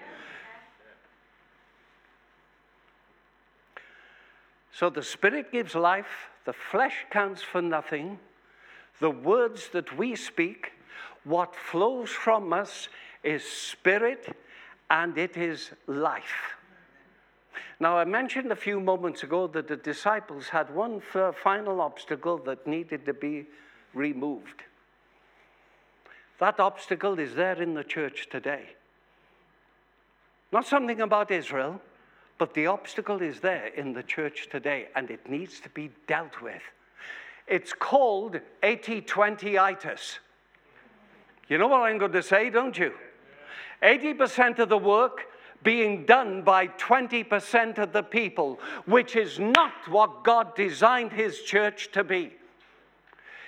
So 4.81 4.89
the 4.89 5.03
Spirit 5.03 5.51
gives 5.51 5.75
life, 5.75 6.31
the 6.43 6.53
flesh 6.53 7.05
counts 7.11 7.43
for 7.43 7.61
nothing. 7.61 8.17
The 8.99 9.11
words 9.11 9.69
that 9.73 9.95
we 9.95 10.15
speak, 10.15 10.71
what 11.23 11.55
flows 11.55 12.09
from 12.09 12.51
us 12.51 12.89
is 13.23 13.43
spirit 13.43 14.35
and 14.89 15.15
it 15.19 15.37
is 15.37 15.69
life. 15.85 16.55
Now, 17.79 17.99
I 17.99 18.05
mentioned 18.05 18.51
a 18.51 18.55
few 18.55 18.79
moments 18.79 19.21
ago 19.21 19.45
that 19.49 19.67
the 19.67 19.75
disciples 19.75 20.47
had 20.47 20.73
one 20.73 20.99
final 20.99 21.79
obstacle 21.79 22.39
that 22.39 22.65
needed 22.65 23.05
to 23.05 23.13
be 23.13 23.45
removed. 23.93 24.63
That 26.39 26.59
obstacle 26.59 27.19
is 27.19 27.35
there 27.35 27.61
in 27.61 27.75
the 27.75 27.83
church 27.83 28.29
today. 28.31 28.69
Not 30.51 30.65
something 30.65 31.01
about 31.01 31.29
Israel, 31.29 31.79
but 32.41 32.55
the 32.55 32.65
obstacle 32.65 33.21
is 33.21 33.39
there 33.39 33.67
in 33.67 33.93
the 33.93 34.01
church 34.01 34.47
today 34.49 34.87
and 34.95 35.11
it 35.11 35.29
needs 35.29 35.59
to 35.59 35.69
be 35.69 35.91
dealt 36.07 36.41
with. 36.41 36.63
It's 37.45 37.71
called 37.71 38.39
80 38.63 39.01
20 39.01 39.59
itis. 39.59 40.17
You 41.49 41.59
know 41.59 41.67
what 41.67 41.81
I'm 41.81 41.99
going 41.99 42.13
to 42.13 42.23
say, 42.23 42.49
don't 42.49 42.75
you? 42.75 42.93
80% 43.83 44.57
of 44.57 44.69
the 44.69 44.77
work 44.79 45.27
being 45.61 46.03
done 46.07 46.41
by 46.41 46.65
20% 46.65 47.77
of 47.77 47.93
the 47.93 48.01
people, 48.01 48.59
which 48.87 49.15
is 49.15 49.37
not 49.37 49.87
what 49.87 50.23
God 50.23 50.55
designed 50.55 51.11
His 51.11 51.43
church 51.43 51.91
to 51.91 52.03
be. 52.03 52.33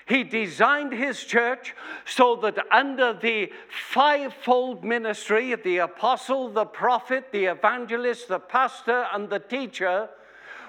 He 0.06 0.24
designed 0.24 0.92
his 0.92 1.24
church 1.24 1.74
so 2.06 2.36
that 2.38 2.58
under 2.72 3.14
the 3.14 3.52
fivefold 3.70 4.84
ministry 4.84 5.54
of 5.54 5.64
the 5.64 5.78
apostle, 5.78 6.50
the 6.50 6.66
prophet, 6.66 7.32
the 7.32 7.46
evangelist, 7.46 8.28
the 8.28 8.40
pastor, 8.40 9.08
and 9.14 9.30
the 9.30 9.40
teacher, 9.40 10.10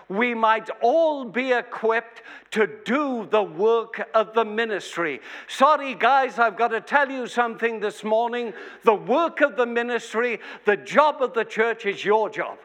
we 0.09 0.35
might 0.35 0.68
all 0.83 1.25
be 1.25 1.53
equipped 1.53 2.23
to 2.53 2.68
do 2.85 3.27
the 3.31 3.42
work 3.42 4.09
of 4.14 4.35
the 4.35 4.44
ministry. 4.44 5.20
Sorry, 5.49 5.94
guys, 5.94 6.38
I've 6.38 6.57
got 6.57 6.68
to 6.68 6.81
tell 6.81 7.11
you 7.11 7.27
something 7.27 7.81
this 7.81 8.05
morning. 8.05 8.53
The 8.85 8.94
work 8.94 9.40
of 9.40 9.57
the 9.57 9.66
ministry, 9.66 10.40
the 10.64 10.77
job 10.77 11.23
of 11.23 11.35
the 11.35 11.44
church 11.44 11.87
is 11.87 12.05
your 12.05 12.29
job. 12.29 12.59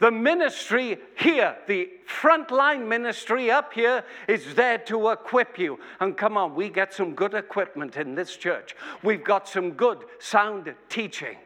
The 0.00 0.10
ministry 0.10 0.98
here, 1.16 1.56
the 1.66 1.88
frontline 2.08 2.86
ministry 2.86 3.50
up 3.50 3.72
here, 3.72 4.04
is 4.26 4.54
there 4.54 4.78
to 4.78 5.10
equip 5.10 5.58
you. 5.58 5.78
And 6.00 6.16
come 6.16 6.36
on, 6.36 6.54
we 6.54 6.68
get 6.68 6.92
some 6.92 7.14
good 7.14 7.34
equipment 7.34 7.96
in 7.96 8.14
this 8.14 8.36
church. 8.36 8.74
We've 9.02 9.22
got 9.22 9.48
some 9.48 9.72
good, 9.72 10.04
sound 10.18 10.74
teaching. 10.88 11.36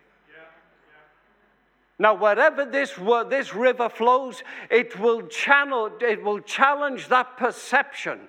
Now, 1.98 2.14
wherever 2.14 2.64
this, 2.64 2.94
this 3.28 3.54
river 3.54 3.88
flows, 3.88 4.42
it 4.70 4.98
will 4.98 5.26
channel, 5.26 5.90
it 6.00 6.22
will 6.22 6.40
challenge 6.40 7.08
that 7.08 7.36
perception. 7.36 8.28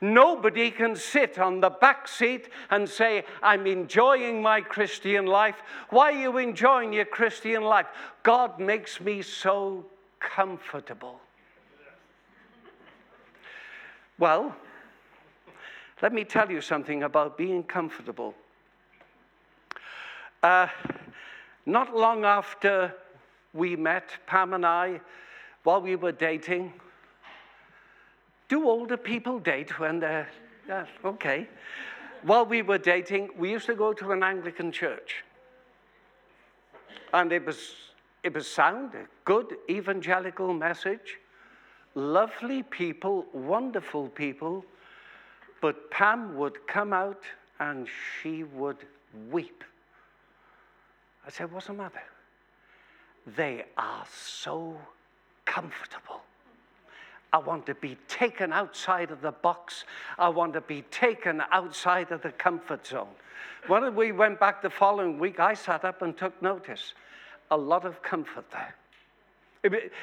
Nobody 0.00 0.70
can 0.70 0.94
sit 0.94 1.38
on 1.38 1.60
the 1.60 1.70
back 1.70 2.06
seat 2.06 2.48
and 2.70 2.88
say, 2.88 3.24
I'm 3.42 3.66
enjoying 3.66 4.40
my 4.40 4.60
Christian 4.60 5.26
life. 5.26 5.56
Why 5.90 6.12
are 6.12 6.20
you 6.20 6.38
enjoying 6.38 6.92
your 6.92 7.04
Christian 7.04 7.62
life? 7.62 7.86
God 8.22 8.60
makes 8.60 9.00
me 9.00 9.22
so 9.22 9.86
comfortable. 10.20 11.20
Well, 14.18 14.54
let 16.00 16.12
me 16.12 16.24
tell 16.24 16.50
you 16.50 16.60
something 16.60 17.02
about 17.02 17.36
being 17.36 17.64
comfortable. 17.64 18.34
Uh, 20.42 20.68
not 21.66 21.96
long 21.96 22.24
after 22.24 22.94
we 23.52 23.74
met, 23.74 24.10
Pam 24.26 24.54
and 24.54 24.64
I, 24.64 25.00
while 25.64 25.80
we 25.80 25.96
were 25.96 26.12
dating, 26.12 26.72
do 28.48 28.68
older 28.68 28.96
people 28.96 29.38
date 29.38 29.78
when 29.78 30.00
they're, 30.00 30.28
yeah, 30.66 30.86
okay. 31.04 31.48
While 32.22 32.46
we 32.46 32.62
were 32.62 32.78
dating, 32.78 33.30
we 33.36 33.50
used 33.50 33.66
to 33.66 33.74
go 33.74 33.92
to 33.92 34.10
an 34.12 34.22
Anglican 34.22 34.72
church. 34.72 35.24
And 37.12 37.32
it 37.32 37.44
was, 37.44 37.74
it 38.22 38.34
was 38.34 38.46
sound, 38.46 38.94
a 38.94 39.06
good 39.24 39.56
evangelical 39.70 40.52
message, 40.52 41.18
lovely 41.94 42.62
people, 42.62 43.26
wonderful 43.32 44.08
people. 44.08 44.64
But 45.60 45.90
Pam 45.90 46.36
would 46.36 46.66
come 46.66 46.92
out 46.92 47.22
and 47.60 47.86
she 48.20 48.44
would 48.44 48.78
weep 49.30 49.64
I 51.28 51.30
said, 51.30 51.52
What's 51.52 51.66
the 51.66 51.74
matter? 51.74 52.02
They 53.36 53.66
are 53.76 54.06
so 54.10 54.78
comfortable. 55.44 56.22
I 57.32 57.38
want 57.38 57.66
to 57.66 57.74
be 57.74 57.96
taken 58.08 58.52
outside 58.52 59.10
of 59.10 59.20
the 59.20 59.32
box. 59.32 59.84
I 60.18 60.28
want 60.30 60.54
to 60.54 60.60
be 60.62 60.82
taken 60.90 61.42
outside 61.50 62.10
of 62.10 62.22
the 62.22 62.32
comfort 62.32 62.86
zone. 62.86 63.08
When 63.66 63.94
we 63.94 64.12
went 64.12 64.40
back 64.40 64.62
the 64.62 64.70
following 64.70 65.18
week, 65.18 65.38
I 65.38 65.54
sat 65.54 65.84
up 65.84 66.00
and 66.00 66.16
took 66.16 66.40
notice. 66.40 66.94
A 67.50 67.56
lot 67.56 67.84
of 67.84 68.02
comfort 68.02 68.46
there. 68.50 68.74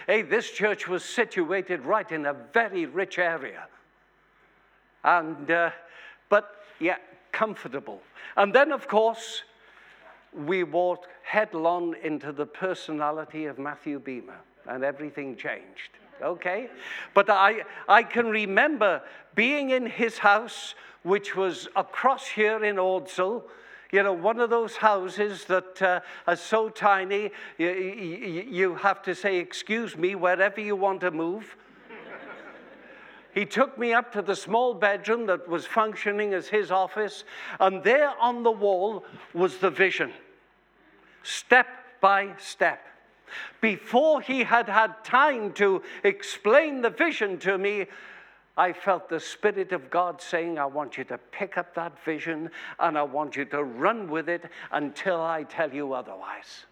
Hey, 0.06 0.22
this 0.22 0.52
church 0.52 0.88
was 0.88 1.04
situated 1.04 1.82
right 1.82 2.12
in 2.12 2.26
a 2.26 2.34
very 2.34 2.86
rich 2.86 3.18
area. 3.18 3.68
And, 5.04 5.50
uh, 5.50 5.72
but 6.30 6.56
yeah, 6.80 6.98
comfortable. 7.32 8.02
And 8.38 8.54
then, 8.54 8.72
of 8.72 8.88
course, 8.88 9.44
we 10.34 10.64
walked 10.64 11.08
headlong 11.24 11.96
into 12.04 12.32
the 12.32 12.46
personality 12.46 13.46
of 13.46 13.58
Matthew 13.58 14.00
Beamer, 14.00 14.40
and 14.68 14.84
everything 14.84 15.36
changed. 15.38 15.92
Okay? 16.22 16.70
But 17.14 17.30
I, 17.30 17.64
I 17.88 18.04
can 18.04 18.28
remember 18.28 19.02
being 19.36 19.72
in 19.72 19.86
his 19.86 20.18
house, 20.18 20.76
which 21.04 21.36
was 21.36 21.68
across 21.76 22.28
here 22.28 22.64
in 22.64 22.78
Ordsall. 22.78 23.44
You 23.92 24.04
know, 24.04 24.14
one 24.14 24.40
of 24.40 24.50
those 24.50 24.76
houses 24.76 25.46
that 25.46 25.82
uh, 25.82 26.00
are 26.28 26.36
so 26.36 26.70
tiny, 26.70 27.32
you, 27.58 27.70
you, 27.70 28.44
you 28.50 28.76
have 28.76 29.02
to 29.04 29.16
say, 29.16 29.38
Excuse 29.38 29.98
me, 29.98 30.16
wherever 30.16 30.60
you 30.60 30.76
want 30.76 31.02
to 31.02 31.12
move. 31.12 31.56
He 33.34 33.46
took 33.46 33.78
me 33.78 33.94
up 33.94 34.14
to 34.14 34.22
the 34.22 34.36
small 34.36 34.74
bedroom 34.74 35.26
that 35.26 35.46
was 35.50 35.66
functioning 35.66 36.34
as 36.34 36.48
his 36.48 36.72
office, 36.72 37.26
and 37.60 37.84
there 37.84 38.14
on 38.18 38.44
the 38.44 38.52
wall 38.52 39.04
was 39.34 39.58
the 39.58 39.70
vision 39.70 40.14
step 41.26 41.68
by 42.00 42.30
step. 42.38 42.80
Before 43.62 44.22
he 44.22 44.44
had 44.44 44.70
had 44.70 45.04
time 45.04 45.54
to 45.54 45.82
explain 46.04 46.82
the 46.82 46.90
vision 46.90 47.38
to 47.40 47.58
me, 47.58 47.88
I 48.58 48.72
felt 48.72 49.10
the 49.10 49.20
Spirit 49.20 49.74
of 49.74 49.90
God 49.90 50.22
saying, 50.22 50.58
I 50.58 50.66
want 50.66 50.98
you 50.98 51.04
to 51.06 51.18
pick 51.18 51.58
up 51.58 51.76
that 51.76 52.02
vision 52.04 52.50
and 52.80 52.98
I 52.98 53.04
want 53.04 53.36
you 53.36 53.46
to 53.46 53.64
run 53.64 54.10
with 54.10 54.30
it 54.30 54.46
until 54.72 55.22
I 55.22 55.44
tell 55.44 55.74
you 55.74 55.94
otherwise. 55.94 56.66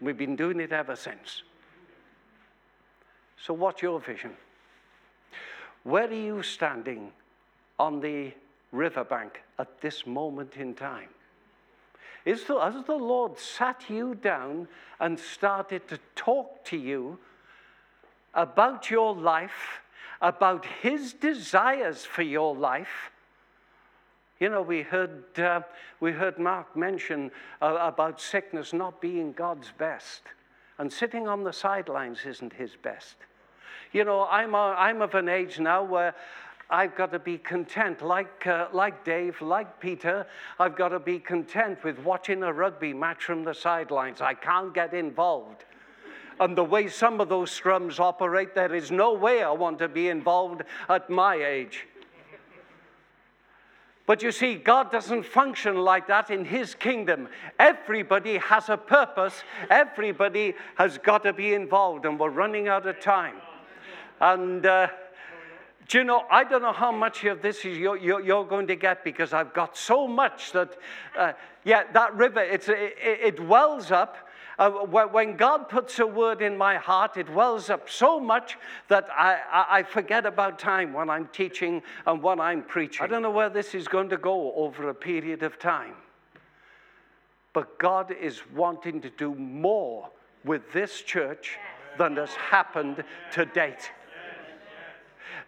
We've 0.00 0.16
been 0.16 0.36
doing 0.36 0.60
it 0.60 0.72
ever 0.72 0.96
since. 0.96 1.42
So, 3.36 3.52
what's 3.52 3.82
your 3.82 4.00
vision? 4.00 4.32
Where 5.84 6.08
are 6.08 6.12
you 6.12 6.42
standing 6.42 7.12
on 7.78 8.00
the 8.00 8.32
riverbank 8.72 9.42
at 9.58 9.80
this 9.80 10.06
moment 10.06 10.56
in 10.56 10.74
time? 10.74 11.08
Is 12.28 12.44
the, 12.44 12.60
has 12.60 12.84
the 12.84 12.92
Lord 12.92 13.38
sat 13.38 13.88
you 13.88 14.14
down 14.14 14.68
and 15.00 15.18
started 15.18 15.88
to 15.88 15.98
talk 16.14 16.62
to 16.66 16.76
you 16.76 17.18
about 18.34 18.90
your 18.90 19.14
life, 19.14 19.80
about 20.20 20.66
His 20.82 21.14
desires 21.14 22.04
for 22.04 22.20
your 22.20 22.54
life? 22.54 23.10
You 24.40 24.50
know, 24.50 24.60
we 24.60 24.82
heard, 24.82 25.24
uh, 25.38 25.62
we 26.00 26.12
heard 26.12 26.38
Mark 26.38 26.76
mention 26.76 27.30
uh, 27.62 27.78
about 27.80 28.20
sickness 28.20 28.74
not 28.74 29.00
being 29.00 29.32
God's 29.32 29.72
best, 29.78 30.20
and 30.76 30.92
sitting 30.92 31.28
on 31.28 31.44
the 31.44 31.52
sidelines 31.54 32.26
isn't 32.26 32.52
His 32.52 32.76
best. 32.76 33.16
You 33.90 34.04
know, 34.04 34.28
I'm, 34.30 34.54
a, 34.54 34.74
I'm 34.76 35.00
of 35.00 35.14
an 35.14 35.30
age 35.30 35.60
now 35.60 35.82
where 35.82 36.14
I've 36.70 36.94
got 36.94 37.12
to 37.12 37.18
be 37.18 37.38
content, 37.38 38.02
like, 38.02 38.46
uh, 38.46 38.68
like 38.72 39.02
Dave, 39.02 39.40
like 39.40 39.80
Peter, 39.80 40.26
I've 40.58 40.76
got 40.76 40.90
to 40.90 40.98
be 40.98 41.18
content 41.18 41.82
with 41.82 41.98
watching 42.00 42.42
a 42.42 42.52
rugby 42.52 42.92
match 42.92 43.24
from 43.24 43.42
the 43.42 43.54
sidelines. 43.54 44.20
I 44.20 44.34
can't 44.34 44.74
get 44.74 44.92
involved. 44.92 45.64
And 46.40 46.56
the 46.56 46.64
way 46.64 46.88
some 46.88 47.20
of 47.20 47.30
those 47.30 47.50
scrums 47.50 47.98
operate, 47.98 48.54
there 48.54 48.74
is 48.74 48.90
no 48.90 49.14
way 49.14 49.42
I 49.42 49.50
want 49.50 49.78
to 49.78 49.88
be 49.88 50.08
involved 50.08 50.62
at 50.88 51.08
my 51.08 51.36
age. 51.36 51.86
But 54.06 54.22
you 54.22 54.30
see, 54.30 54.54
God 54.54 54.90
doesn't 54.90 55.24
function 55.24 55.76
like 55.76 56.06
that 56.08 56.30
in 56.30 56.44
His 56.44 56.74
kingdom. 56.74 57.28
Everybody 57.58 58.38
has 58.38 58.68
a 58.68 58.76
purpose, 58.76 59.42
everybody 59.68 60.54
has 60.76 60.96
got 60.98 61.24
to 61.24 61.32
be 61.32 61.54
involved, 61.54 62.04
and 62.04 62.18
we're 62.18 62.30
running 62.30 62.68
out 62.68 62.86
of 62.86 63.00
time. 63.00 63.36
And 64.20 64.64
uh, 64.64 64.88
do 65.88 65.98
you 65.98 66.04
know, 66.04 66.24
I 66.30 66.44
don't 66.44 66.60
know 66.60 66.74
how 66.74 66.92
much 66.92 67.24
of 67.24 67.40
this 67.40 67.64
is 67.64 67.78
you're, 67.78 67.96
you're, 67.96 68.20
you're 68.20 68.44
going 68.44 68.66
to 68.66 68.76
get 68.76 69.02
because 69.02 69.32
I've 69.32 69.54
got 69.54 69.74
so 69.74 70.06
much 70.06 70.52
that, 70.52 70.76
uh, 71.16 71.32
yeah, 71.64 71.84
that 71.94 72.14
river, 72.14 72.40
it's, 72.40 72.68
it, 72.68 72.94
it 73.00 73.40
wells 73.40 73.90
up. 73.90 74.16
Uh, 74.58 74.70
when 74.70 75.36
God 75.36 75.68
puts 75.68 75.98
a 75.98 76.06
word 76.06 76.42
in 76.42 76.58
my 76.58 76.76
heart, 76.76 77.16
it 77.16 77.30
wells 77.30 77.70
up 77.70 77.88
so 77.88 78.20
much 78.20 78.58
that 78.88 79.08
I, 79.10 79.38
I, 79.50 79.82
forget 79.84 80.26
about 80.26 80.58
time 80.58 80.92
when 80.92 81.08
I'm 81.08 81.28
teaching 81.28 81.80
and 82.06 82.20
when 82.22 82.40
I'm 82.40 82.64
preaching. 82.64 83.04
I 83.04 83.06
don't 83.06 83.22
know 83.22 83.30
where 83.30 83.48
this 83.48 83.74
is 83.74 83.86
going 83.86 84.08
to 84.10 84.16
go 84.16 84.52
over 84.54 84.88
a 84.88 84.94
period 84.94 85.42
of 85.42 85.58
time. 85.58 85.94
But 87.52 87.78
God 87.78 88.10
is 88.10 88.42
wanting 88.54 89.00
to 89.02 89.10
do 89.10 89.34
more 89.36 90.10
with 90.44 90.72
this 90.72 91.02
church 91.02 91.56
than 91.96 92.16
has 92.16 92.34
happened 92.34 93.04
to 93.32 93.46
date. 93.46 93.92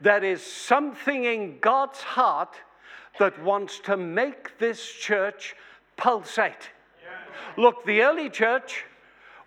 There 0.01 0.25
is 0.25 0.43
something 0.43 1.25
in 1.25 1.59
God's 1.61 2.01
heart 2.01 2.57
that 3.19 3.43
wants 3.43 3.81
to 3.81 3.97
make 3.97 4.59
this 4.59 4.91
church 4.91 5.55
pulsate. 5.97 6.71
Look, 7.57 7.85
the 7.85 8.03
early 8.03 8.31
church 8.31 8.85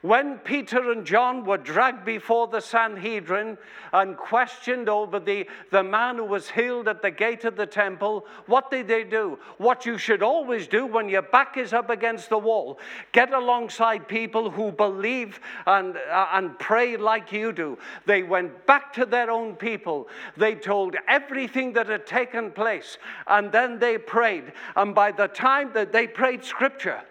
when 0.03 0.37
Peter 0.39 0.91
and 0.91 1.05
John 1.05 1.45
were 1.45 1.57
dragged 1.57 2.03
before 2.03 2.47
the 2.47 2.59
Sanhedrin 2.59 3.57
and 3.93 4.17
questioned 4.17 4.89
over 4.89 5.17
the, 5.17 5.47
the 5.71 5.81
man 5.81 6.17
who 6.17 6.25
was 6.25 6.49
healed 6.49 6.89
at 6.89 7.01
the 7.01 7.09
gate 7.09 7.45
of 7.45 7.55
the 7.55 7.65
temple, 7.65 8.25
what 8.45 8.69
did 8.69 8.89
they 8.89 9.05
do? 9.05 9.39
What 9.59 9.85
you 9.85 9.97
should 9.97 10.21
always 10.21 10.67
do 10.67 10.85
when 10.85 11.07
your 11.07 11.21
back 11.21 11.55
is 11.55 11.71
up 11.71 11.89
against 11.89 12.29
the 12.29 12.37
wall 12.37 12.79
get 13.13 13.31
alongside 13.31 14.09
people 14.09 14.51
who 14.51 14.73
believe 14.73 15.39
and, 15.65 15.95
uh, 15.95 16.27
and 16.33 16.59
pray 16.59 16.97
like 16.97 17.31
you 17.31 17.53
do. 17.53 17.77
They 18.05 18.23
went 18.23 18.65
back 18.65 18.91
to 18.95 19.05
their 19.05 19.31
own 19.31 19.55
people, 19.55 20.09
they 20.35 20.55
told 20.55 20.97
everything 21.07 21.71
that 21.73 21.87
had 21.87 22.05
taken 22.05 22.51
place, 22.51 22.97
and 23.27 23.53
then 23.53 23.79
they 23.79 23.97
prayed. 23.97 24.51
And 24.75 24.93
by 24.93 25.13
the 25.13 25.29
time 25.29 25.71
that 25.75 25.93
they 25.93 26.07
prayed 26.07 26.43
scripture, 26.43 27.03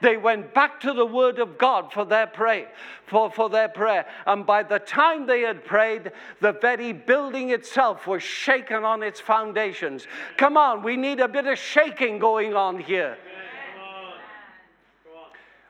they 0.00 0.16
went 0.16 0.54
back 0.54 0.80
to 0.80 0.92
the 0.92 1.04
Word 1.04 1.38
of 1.38 1.58
God 1.58 1.92
for 1.92 2.04
their, 2.04 2.26
pray, 2.26 2.66
for, 3.06 3.30
for 3.30 3.50
their 3.50 3.68
prayer. 3.68 4.06
And 4.26 4.46
by 4.46 4.62
the 4.62 4.78
time 4.78 5.26
they 5.26 5.42
had 5.42 5.64
prayed, 5.64 6.12
the 6.40 6.52
very 6.52 6.92
building 6.92 7.50
itself 7.50 8.06
was 8.06 8.22
shaken 8.22 8.84
on 8.84 9.02
its 9.02 9.20
foundations. 9.20 10.06
Come 10.36 10.56
on, 10.56 10.82
we 10.82 10.96
need 10.96 11.20
a 11.20 11.28
bit 11.28 11.46
of 11.46 11.58
shaking 11.58 12.18
going 12.18 12.54
on 12.54 12.78
here. 12.78 13.18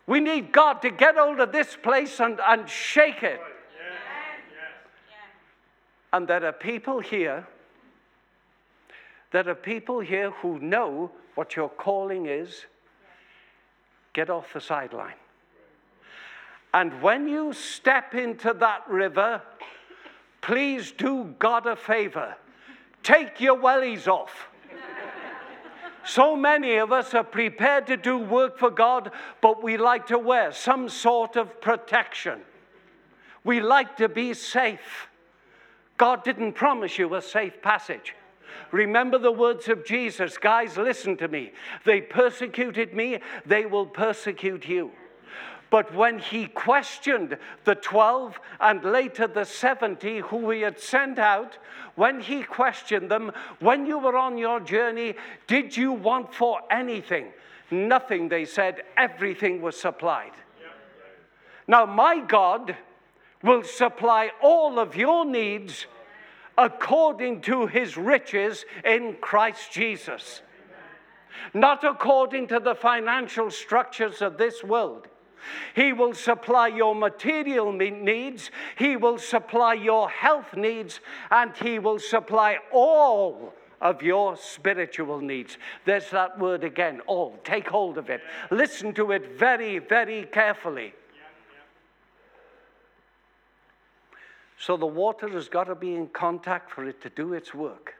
We 0.07 0.21
need 0.21 0.51
God 0.51 0.83
to 0.83 0.90
get 0.90 1.16
hold 1.16 1.38
of 1.38 1.53
this 1.53 1.77
place 1.81 2.19
and, 2.21 2.40
and 2.40 2.69
shake 2.69 3.23
it. 3.23 3.40
And 6.12 6.27
there 6.27 6.45
are 6.45 6.53
people 6.53 6.99
here, 6.99 7.47
there 9.31 9.49
are 9.49 9.55
people 9.55 10.01
here 10.01 10.33
who 10.33 10.59
know 10.59 11.12
what 11.37 11.55
your 11.55 11.69
calling 11.69 12.27
is 12.27 12.66
get 14.12 14.31
off 14.31 14.53
the 14.53 14.61
sideline. 14.61 15.14
And 16.73 17.03
when 17.03 17.29
you 17.29 17.53
step 17.53 18.14
into 18.14 18.55
that 18.55 18.88
river, 18.88 19.42
please 20.40 20.92
do 20.92 21.35
God 21.38 21.66
a 21.66 21.77
favor. 21.77 22.37
Take 23.03 23.40
your 23.40 23.59
wellies 23.59 24.07
off. 24.07 24.49
So 26.05 26.35
many 26.35 26.77
of 26.77 26.92
us 26.92 27.12
are 27.14 27.25
prepared 27.25 27.87
to 27.88 27.96
do 27.96 28.18
work 28.18 28.59
for 28.59 28.70
God, 28.70 29.12
but 29.40 29.62
we 29.62 29.77
like 29.77 30.07
to 30.07 30.18
wear 30.18 30.53
some 30.53 30.88
sort 30.88 31.37
of 31.37 31.61
protection. 31.61 32.40
We 33.44 33.61
like 33.61 33.96
to 33.99 34.09
be 34.09 34.35
safe. 34.35 35.09
God 35.96 36.25
didn't 36.25 36.55
promise 36.55 36.99
you 36.99 37.14
a 37.14 37.23
safe 37.23 37.61
passage. 37.61 38.14
Remember 38.73 39.19
the 39.19 39.33
words 39.33 39.69
of 39.69 39.85
Jesus. 39.85 40.39
Guys, 40.39 40.77
listen 40.77 41.17
to 41.19 41.29
me. 41.29 41.53
They 41.85 42.01
persecuted 42.01 42.95
me, 42.95 43.19
they 43.47 43.67
will 43.67 43.87
persecute 43.87 44.69
you. 44.69 44.93
But 45.71 45.95
when 45.95 46.19
he 46.19 46.47
questioned 46.47 47.39
the 47.65 47.77
12 47.77 48.41
and 48.59 48.83
later 48.85 49.29
the 49.29 49.45
70 49.45 50.19
who 50.19 50.51
he 50.51 50.63
had 50.63 50.81
sent 50.81 51.19
out, 51.19 51.59
when 51.95 52.21
he 52.21 52.43
questioned 52.43 53.09
them, 53.11 53.31
when 53.61 53.87
you 53.87 53.99
were 53.99 54.17
on 54.17 54.37
your 54.37 54.59
journey, 54.59 55.15
did 55.47 55.77
you 55.77 55.93
want 55.93 56.35
for 56.35 56.61
anything? 56.71 57.29
Nothing, 57.71 58.29
they 58.29 58.45
said. 58.45 58.83
Everything 58.97 59.63
was 59.63 59.81
supplied. 59.81 60.33
Now, 61.69 61.87
my 61.87 62.19
God 62.19 62.77
will 63.45 63.63
supply 63.63 64.31
all 64.43 64.81
of 64.81 64.97
your 64.97 65.25
needs 65.25 65.87
according 66.61 67.40
to 67.40 67.66
his 67.66 67.96
riches 67.96 68.66
in 68.85 69.16
Christ 69.20 69.73
Jesus. 69.73 70.42
Not 71.55 71.85
according 71.85 72.49
to 72.49 72.61
the 72.61 72.75
financial 72.75 73.51
structures 73.51 74.20
of 74.20 74.37
this 74.37 74.62
world. 74.62 75.09
He 75.75 75.94
will 75.94 76.12
supply 76.12 76.68
your 76.68 76.94
material 76.94 77.73
needs, 77.73 78.51
He 78.77 78.96
will 78.96 79.16
supply 79.16 79.73
your 79.73 80.11
health 80.11 80.55
needs, 80.55 81.01
and 81.31 81.57
He 81.57 81.79
will 81.79 81.99
supply 81.99 82.59
all 82.70 83.55
of 83.81 84.03
your 84.03 84.37
spiritual 84.37 85.23
needs. 85.23 85.57
There's 85.87 86.11
that 86.11 86.38
word 86.38 86.62
again, 86.62 87.01
all. 87.07 87.38
Take 87.42 87.68
hold 87.68 87.96
of 87.96 88.11
it. 88.11 88.20
Listen 88.51 88.92
to 88.94 89.12
it 89.12 89.38
very, 89.38 89.79
very 89.79 90.25
carefully. 90.25 90.92
So 94.61 94.77
the 94.77 94.87
water 94.87 95.27
has 95.31 95.49
got 95.49 95.64
to 95.64 95.75
be 95.75 95.94
in 95.94 96.09
contact 96.09 96.70
for 96.70 96.87
it 96.87 97.01
to 97.01 97.09
do 97.09 97.33
its 97.33 97.55
work. 97.55 97.94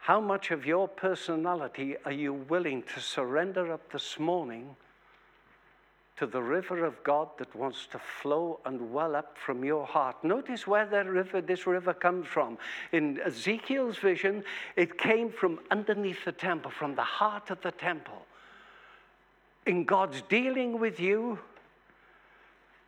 How 0.00 0.20
much 0.20 0.50
of 0.50 0.66
your 0.66 0.88
personality 0.88 1.94
are 2.04 2.10
you 2.10 2.32
willing 2.32 2.82
to 2.92 3.00
surrender 3.00 3.72
up 3.72 3.92
this 3.92 4.18
morning 4.18 4.74
to 6.16 6.26
the 6.26 6.42
river 6.42 6.84
of 6.84 7.00
God 7.04 7.28
that 7.38 7.54
wants 7.54 7.86
to 7.92 8.00
flow 8.00 8.58
and 8.64 8.92
well 8.92 9.14
up 9.14 9.36
from 9.38 9.64
your 9.64 9.86
heart? 9.86 10.16
Notice 10.24 10.66
where 10.66 10.86
that 10.86 11.06
river, 11.06 11.40
this 11.40 11.64
river 11.64 11.94
comes 11.94 12.26
from. 12.26 12.58
In 12.90 13.20
Ezekiel's 13.24 13.98
vision, 13.98 14.42
it 14.74 14.98
came 14.98 15.30
from 15.30 15.60
underneath 15.70 16.24
the 16.24 16.32
temple, 16.32 16.72
from 16.72 16.96
the 16.96 17.04
heart 17.04 17.50
of 17.50 17.60
the 17.60 17.70
temple. 17.70 18.26
In 19.64 19.84
God's 19.84 20.22
dealing 20.22 20.80
with 20.80 20.98
you, 20.98 21.38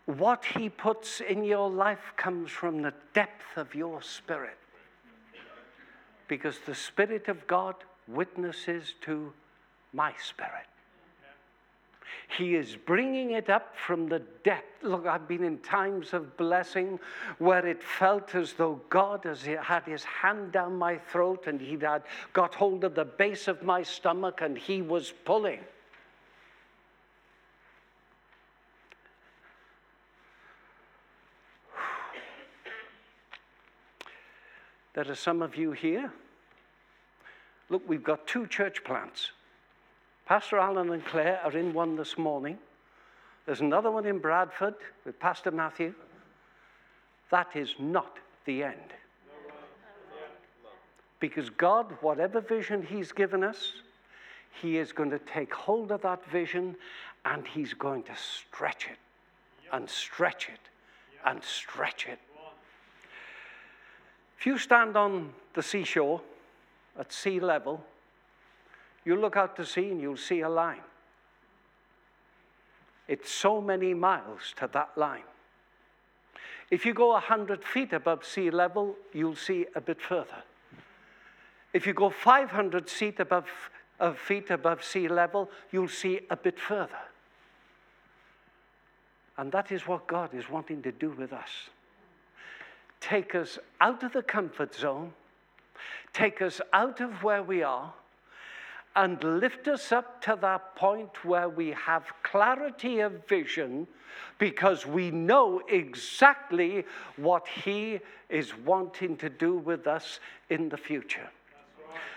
what 0.06 0.44
He 0.44 0.68
puts 0.68 1.20
in 1.20 1.44
your 1.44 1.70
life 1.70 2.12
comes 2.16 2.50
from 2.50 2.82
the 2.82 2.94
depth 3.14 3.56
of 3.56 3.74
your 3.74 4.02
spirit. 4.02 4.58
Because 6.28 6.58
the 6.66 6.74
Spirit 6.74 7.28
of 7.28 7.46
God 7.46 7.76
witnesses 8.08 8.94
to 9.02 9.32
my 9.92 10.12
spirit. 10.18 10.66
He 12.36 12.54
is 12.54 12.76
bringing 12.76 13.32
it 13.32 13.50
up 13.50 13.76
from 13.76 14.08
the 14.08 14.20
depth. 14.42 14.82
Look, 14.82 15.06
I've 15.06 15.28
been 15.28 15.44
in 15.44 15.58
times 15.58 16.14
of 16.14 16.36
blessing 16.36 16.98
where 17.38 17.66
it 17.66 17.82
felt 17.82 18.34
as 18.34 18.54
though 18.54 18.80
God 18.88 19.24
has 19.24 19.42
had 19.42 19.84
his 19.84 20.02
hand 20.04 20.52
down 20.52 20.76
my 20.78 20.96
throat 20.96 21.46
and 21.46 21.60
he 21.60 21.76
had 21.78 22.02
got 22.32 22.54
hold 22.54 22.84
of 22.84 22.94
the 22.94 23.04
base 23.04 23.48
of 23.48 23.62
my 23.62 23.82
stomach 23.82 24.40
and 24.40 24.56
he 24.56 24.80
was 24.80 25.12
pulling. 25.24 25.60
There 34.94 35.10
are 35.10 35.14
some 35.14 35.42
of 35.42 35.56
you 35.56 35.72
here. 35.72 36.12
Look, 37.70 37.82
we've 37.88 38.04
got 38.04 38.26
two 38.26 38.46
church 38.46 38.84
plants. 38.84 39.32
Pastor 40.26 40.58
Alan 40.58 40.90
and 40.90 41.04
Claire 41.04 41.40
are 41.42 41.56
in 41.56 41.72
one 41.72 41.96
this 41.96 42.18
morning. 42.18 42.58
There's 43.46 43.60
another 43.60 43.90
one 43.90 44.06
in 44.06 44.18
Bradford 44.18 44.74
with 45.04 45.18
Pastor 45.18 45.50
Matthew. 45.50 45.94
That 47.30 47.56
is 47.56 47.74
not 47.78 48.18
the 48.44 48.62
end. 48.62 48.92
Because 51.18 51.50
God, 51.50 51.86
whatever 52.00 52.40
vision 52.40 52.82
He's 52.82 53.12
given 53.12 53.42
us, 53.42 53.72
He 54.60 54.76
is 54.76 54.92
going 54.92 55.10
to 55.10 55.18
take 55.20 55.54
hold 55.54 55.92
of 55.92 56.02
that 56.02 56.24
vision 56.26 56.76
and 57.24 57.46
He's 57.46 57.72
going 57.72 58.02
to 58.04 58.16
stretch 58.16 58.88
it 58.90 58.98
and 59.72 59.88
stretch 59.88 60.48
it 60.48 60.60
and 61.24 61.42
stretch 61.42 62.06
it. 62.06 62.18
If 64.42 64.46
you 64.46 64.58
stand 64.58 64.96
on 64.96 65.32
the 65.54 65.62
seashore 65.62 66.20
at 66.98 67.12
sea 67.12 67.38
level, 67.38 67.80
you 69.04 69.14
look 69.14 69.36
out 69.36 69.54
to 69.54 69.64
sea 69.64 69.92
and 69.92 70.00
you'll 70.00 70.16
see 70.16 70.40
a 70.40 70.48
line. 70.48 70.82
It's 73.06 73.30
so 73.30 73.60
many 73.60 73.94
miles 73.94 74.52
to 74.56 74.68
that 74.72 74.98
line. 74.98 75.22
If 76.72 76.84
you 76.84 76.92
go 76.92 77.10
100 77.10 77.62
feet 77.62 77.92
above 77.92 78.24
sea 78.24 78.50
level, 78.50 78.96
you'll 79.12 79.36
see 79.36 79.66
a 79.76 79.80
bit 79.80 80.02
further. 80.02 80.42
If 81.72 81.86
you 81.86 81.92
go 81.92 82.10
500 82.10 82.90
feet 82.90 83.20
above, 83.20 83.46
uh, 84.00 84.12
feet 84.12 84.50
above 84.50 84.82
sea 84.82 85.06
level, 85.06 85.50
you'll 85.70 85.86
see 85.86 86.18
a 86.30 86.36
bit 86.36 86.58
further. 86.58 87.04
And 89.38 89.52
that 89.52 89.70
is 89.70 89.86
what 89.86 90.08
God 90.08 90.34
is 90.34 90.50
wanting 90.50 90.82
to 90.82 90.90
do 90.90 91.10
with 91.10 91.32
us 91.32 91.70
take 93.02 93.34
us 93.34 93.58
out 93.80 94.02
of 94.04 94.12
the 94.12 94.22
comfort 94.22 94.74
zone, 94.74 95.12
take 96.14 96.40
us 96.40 96.60
out 96.72 97.00
of 97.00 97.22
where 97.22 97.42
we 97.42 97.62
are, 97.62 97.92
and 98.94 99.22
lift 99.24 99.68
us 99.68 99.90
up 99.90 100.22
to 100.22 100.38
that 100.40 100.76
point 100.76 101.24
where 101.24 101.48
we 101.48 101.70
have 101.70 102.04
clarity 102.22 103.00
of 103.00 103.26
vision 103.26 103.86
because 104.38 104.86
we 104.86 105.10
know 105.10 105.60
exactly 105.68 106.84
what 107.16 107.48
He 107.48 107.98
is 108.28 108.56
wanting 108.56 109.16
to 109.16 109.28
do 109.28 109.56
with 109.56 109.86
us 109.86 110.20
in 110.48 110.68
the 110.68 110.76
future. 110.76 111.28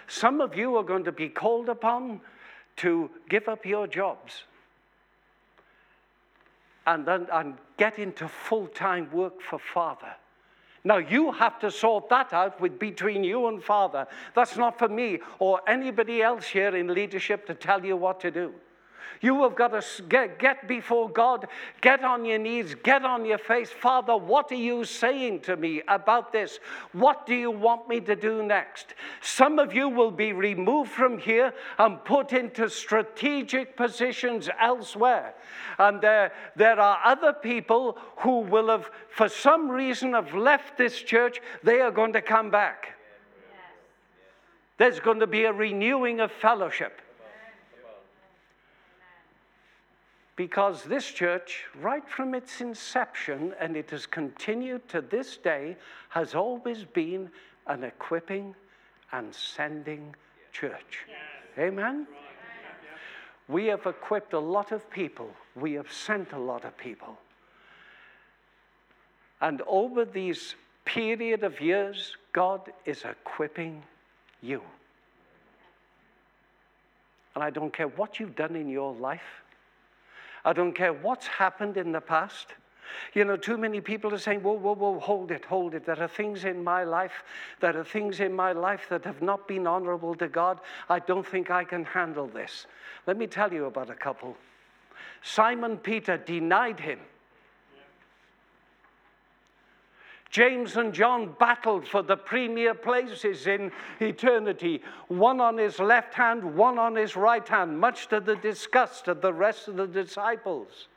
Some 0.07 0.39
of 0.39 0.55
you 0.55 0.75
are 0.75 0.83
going 0.83 1.05
to 1.05 1.11
be 1.11 1.29
called 1.29 1.69
upon 1.69 2.21
to 2.77 3.09
give 3.29 3.47
up 3.47 3.65
your 3.65 3.87
jobs 3.87 4.43
and, 6.85 7.07
and 7.07 7.55
get 7.77 7.97
into 7.97 8.27
full 8.27 8.67
time 8.67 9.09
work 9.11 9.41
for 9.41 9.57
Father. 9.57 10.13
Now 10.85 10.97
you 10.97 11.31
have 11.31 11.59
to 11.59 11.71
sort 11.71 12.09
that 12.09 12.31
out 12.31 12.61
with 12.61 12.79
between 12.79 13.23
you 13.23 13.47
and 13.47 13.61
Father. 13.61 14.07
That's 14.35 14.55
not 14.55 14.77
for 14.77 14.87
me 14.87 15.19
or 15.39 15.59
anybody 15.67 16.21
else 16.21 16.45
here 16.45 16.75
in 16.75 16.93
leadership 16.93 17.47
to 17.47 17.55
tell 17.55 17.83
you 17.83 17.97
what 17.97 18.19
to 18.21 18.31
do. 18.31 18.53
You 19.21 19.43
have 19.43 19.55
got 19.55 19.69
to 19.69 20.03
get, 20.03 20.39
get 20.39 20.67
before 20.67 21.09
God, 21.09 21.47
get 21.81 22.03
on 22.03 22.25
your 22.25 22.37
knees, 22.37 22.75
get 22.75 23.03
on 23.03 23.25
your 23.25 23.37
face. 23.37 23.69
Father, 23.69 24.15
what 24.15 24.51
are 24.51 24.55
you 24.55 24.83
saying 24.83 25.41
to 25.41 25.55
me 25.55 25.81
about 25.87 26.31
this? 26.31 26.59
What 26.91 27.25
do 27.25 27.33
you 27.33 27.51
want 27.51 27.87
me 27.87 27.99
to 28.01 28.15
do 28.15 28.43
next? 28.43 28.93
Some 29.21 29.57
of 29.59 29.73
you 29.73 29.89
will 29.89 30.11
be 30.11 30.33
removed 30.33 30.91
from 30.91 31.17
here 31.17 31.53
and 31.77 32.03
put 32.03 32.33
into 32.33 32.69
strategic 32.69 33.75
positions 33.75 34.49
elsewhere. 34.59 35.33
And 35.77 36.01
there, 36.01 36.31
there 36.55 36.79
are 36.79 36.99
other 37.03 37.33
people 37.33 37.97
who 38.17 38.39
will 38.39 38.69
have, 38.69 38.89
for 39.09 39.29
some 39.29 39.69
reason, 39.69 40.13
have 40.13 40.33
left 40.33 40.77
this 40.77 41.01
church. 41.01 41.41
They 41.63 41.81
are 41.81 41.91
going 41.91 42.13
to 42.13 42.21
come 42.21 42.51
back. 42.51 42.95
There's 44.77 44.99
going 44.99 45.19
to 45.21 45.27
be 45.27 45.45
a 45.45 45.53
renewing 45.53 46.19
of 46.19 46.31
fellowship. 46.31 47.01
Because 50.35 50.83
this 50.83 51.05
church, 51.05 51.63
right 51.81 52.07
from 52.09 52.35
its 52.35 52.59
inception, 52.59 53.53
and 53.59 53.77
it 53.77 53.89
has 53.91 54.05
continued 54.05 54.87
to 54.89 55.01
this 55.01 55.37
day, 55.37 55.77
has 56.09 56.35
always 56.35 56.83
been 56.83 57.29
an 57.67 57.83
equipping 57.83 58.53
and 59.13 59.33
sending 59.33 60.13
church. 60.51 61.05
Yes. 61.07 61.67
Amen? 61.67 62.07
We 63.47 63.67
have 63.67 63.85
equipped 63.85 64.33
a 64.33 64.39
lot 64.39 64.71
of 64.71 64.89
people, 64.89 65.29
we 65.55 65.73
have 65.73 65.91
sent 65.91 66.33
a 66.33 66.39
lot 66.39 66.65
of 66.65 66.75
people. 66.77 67.17
And 69.39 69.61
over 69.67 70.03
these 70.03 70.55
period 70.85 71.43
of 71.43 71.61
years, 71.61 72.17
God 72.33 72.71
is 72.85 73.03
equipping 73.03 73.83
you. 74.41 74.61
And 77.35 77.43
I 77.43 77.49
don't 77.49 77.71
care 77.71 77.87
what 77.87 78.19
you've 78.19 78.35
done 78.35 78.55
in 78.55 78.69
your 78.69 78.93
life. 78.93 79.43
I 80.45 80.53
don't 80.53 80.73
care 80.73 80.93
what's 80.93 81.27
happened 81.27 81.75
in 81.75 81.91
the 81.91 81.99
past. 81.99 82.53
You 83.13 83.25
know, 83.25 83.35
too 83.35 83.57
many 83.57 83.81
people 83.81 84.13
are 84.13 84.19
saying, 84.19 84.43
whoa, 84.43 84.53
whoa, 84.53 84.75
whoa, 84.75 84.99
hold 84.99 85.31
it, 85.31 85.43
hold 85.43 85.73
it. 85.73 85.85
There 85.85 85.99
are 85.99 86.07
things 86.07 86.45
in 86.45 86.63
my 86.63 86.83
life, 86.83 87.23
there 87.59 87.77
are 87.77 87.83
things 87.83 88.19
in 88.19 88.33
my 88.33 88.51
life 88.51 88.85
that 88.89 89.03
have 89.05 89.21
not 89.21 89.47
been 89.47 89.65
honorable 89.67 90.15
to 90.15 90.27
God. 90.27 90.59
I 90.87 90.99
don't 90.99 91.25
think 91.25 91.49
I 91.49 91.63
can 91.63 91.83
handle 91.83 92.27
this. 92.27 92.67
Let 93.07 93.17
me 93.17 93.27
tell 93.27 93.51
you 93.51 93.65
about 93.65 93.89
a 93.89 93.95
couple. 93.95 94.37
Simon 95.23 95.77
Peter 95.77 96.17
denied 96.17 96.79
him. 96.79 96.99
James 100.35 100.75
and 100.75 100.93
John 100.93 101.33
battled 101.39 101.87
for 101.87 102.01
the 102.01 102.17
premier 102.17 102.73
places 102.73 103.47
in 103.47 103.71
eternity, 104.01 104.81
one 105.07 105.39
on 105.39 105.57
his 105.57 105.79
left 105.79 106.13
hand, 106.13 106.57
one 106.57 106.77
on 106.77 106.93
his 106.93 107.15
right 107.15 107.47
hand, 107.47 107.79
much 107.79 108.09
to 108.09 108.19
the 108.19 108.35
disgust 108.35 109.07
of 109.07 109.21
the 109.21 109.31
rest 109.31 109.69
of 109.69 109.77
the 109.77 109.87
disciples. 109.87 110.89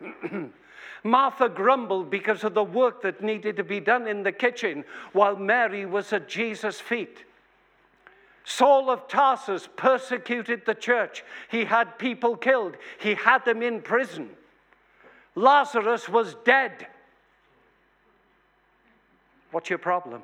Martha 1.02 1.48
grumbled 1.48 2.08
because 2.08 2.44
of 2.44 2.54
the 2.54 2.62
work 2.62 3.02
that 3.02 3.20
needed 3.20 3.56
to 3.56 3.64
be 3.64 3.80
done 3.80 4.06
in 4.06 4.22
the 4.22 4.30
kitchen 4.30 4.84
while 5.12 5.34
Mary 5.34 5.84
was 5.84 6.12
at 6.12 6.28
Jesus' 6.28 6.78
feet. 6.78 7.24
Saul 8.44 8.90
of 8.90 9.08
Tarsus 9.08 9.68
persecuted 9.74 10.64
the 10.64 10.76
church. 10.76 11.24
He 11.50 11.64
had 11.64 11.98
people 11.98 12.36
killed, 12.36 12.76
he 13.00 13.14
had 13.14 13.44
them 13.44 13.60
in 13.60 13.82
prison. 13.82 14.30
Lazarus 15.34 16.08
was 16.08 16.36
dead. 16.44 16.86
What's 19.50 19.70
your 19.70 19.78
problem? 19.78 20.22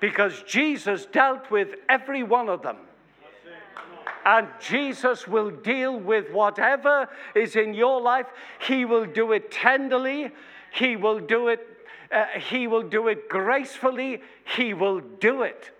because 0.00 0.42
Jesus 0.42 1.06
dealt 1.06 1.50
with 1.50 1.68
every 1.88 2.22
one 2.22 2.48
of 2.48 2.62
them. 2.62 2.76
And 4.24 4.48
Jesus 4.60 5.28
will 5.28 5.50
deal 5.50 5.96
with 5.96 6.32
whatever 6.32 7.08
is 7.34 7.54
in 7.54 7.74
your 7.74 8.00
life. 8.00 8.26
He 8.60 8.84
will 8.84 9.06
do 9.06 9.32
it 9.32 9.52
tenderly. 9.52 10.32
He 10.72 10.96
will 10.96 11.20
do 11.20 11.48
it. 11.48 11.60
Uh, 12.10 12.24
he 12.38 12.66
will 12.66 12.82
do 12.82 13.08
it 13.08 13.28
gracefully. 13.28 14.20
He 14.56 14.74
will 14.74 15.00
do 15.00 15.42
it. 15.42 15.70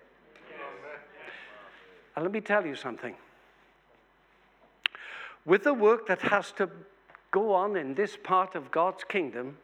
And 2.15 2.23
let 2.23 2.31
me 2.31 2.41
tell 2.41 2.65
you 2.65 2.75
something. 2.75 3.15
With 5.45 5.63
the 5.63 5.73
work 5.73 6.07
that 6.07 6.21
has 6.21 6.51
to 6.53 6.69
go 7.31 7.53
on 7.53 7.75
in 7.75 7.93
this 7.93 8.17
part 8.21 8.55
of 8.55 8.71
God's 8.71 9.03
kingdom, 9.03 9.57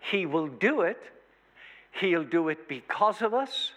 he 0.00 0.26
will 0.26 0.48
do 0.48 0.80
it. 0.80 1.00
He'll 1.92 2.24
do 2.24 2.48
it 2.48 2.68
because 2.68 3.22
of 3.22 3.34
us. 3.34 3.72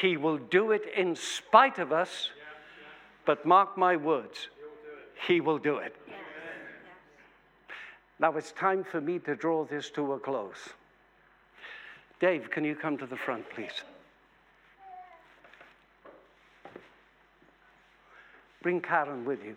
He 0.00 0.16
will 0.16 0.38
do 0.38 0.72
it 0.72 0.82
in 0.96 1.14
spite 1.14 1.78
of 1.78 1.92
us. 1.92 2.30
But 3.24 3.44
mark 3.44 3.76
my 3.76 3.96
words, 3.96 4.48
He 5.26 5.40
will 5.40 5.58
do 5.58 5.78
it. 5.78 5.94
Now 8.18 8.36
it's 8.36 8.52
time 8.52 8.84
for 8.84 9.00
me 9.00 9.18
to 9.20 9.34
draw 9.34 9.64
this 9.64 9.90
to 9.90 10.12
a 10.12 10.18
close. 10.18 10.70
Dave, 12.20 12.50
can 12.50 12.64
you 12.64 12.74
come 12.74 12.96
to 12.98 13.06
the 13.06 13.16
front, 13.16 13.44
please? 13.50 13.82
Bring 18.62 18.80
Karen 18.80 19.24
with 19.24 19.44
you. 19.44 19.56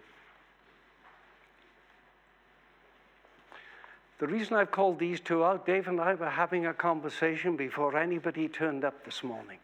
The 4.20 4.28
reason 4.28 4.58
I've 4.58 4.72
called 4.72 5.00
these 5.00 5.22
two 5.22 5.46
out, 5.46 5.66
Dave 5.66 5.88
and 5.88 6.00
I 6.00 6.14
were 6.14 6.30
having 6.30 6.66
a 6.66 6.74
conversation 6.74 7.56
before 7.56 7.98
anybody 7.98 8.50
turned 8.50 8.84
up 8.84 9.06
this 9.06 9.24
morning. 9.24 9.60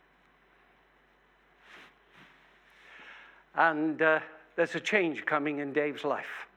And 3.53 4.01
uh, 4.01 4.19
there's 4.55 4.75
a 4.75 4.79
change 4.79 5.25
coming 5.25 5.59
in 5.59 5.73
Dave's 5.73 6.05
life. 6.05 6.47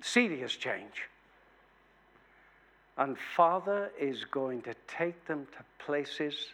Serious 0.00 0.56
change. 0.56 1.08
And 2.96 3.16
Father 3.36 3.90
is 4.00 4.24
going 4.24 4.62
to 4.62 4.74
take 4.86 5.26
them 5.26 5.46
to 5.56 5.84
places 5.84 6.48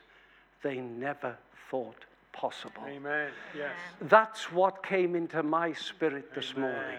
they 0.62 0.76
never 0.78 1.36
thought 1.70 2.04
possible. 2.32 2.82
Amen. 2.88 3.30
Yes. 3.56 3.70
That's 4.02 4.50
what 4.50 4.82
came 4.82 5.14
into 5.14 5.42
my 5.44 5.72
spirit 5.72 6.34
this 6.34 6.52
Amen. 6.56 6.72
morning. 6.72 6.98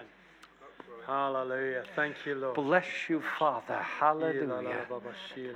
Hallelujah. 1.06 1.84
Thank 1.94 2.16
you, 2.26 2.34
Lord. 2.34 2.56
Bless 2.56 2.86
you, 3.08 3.22
Father. 3.38 3.78
Hallelujah. 3.78 4.86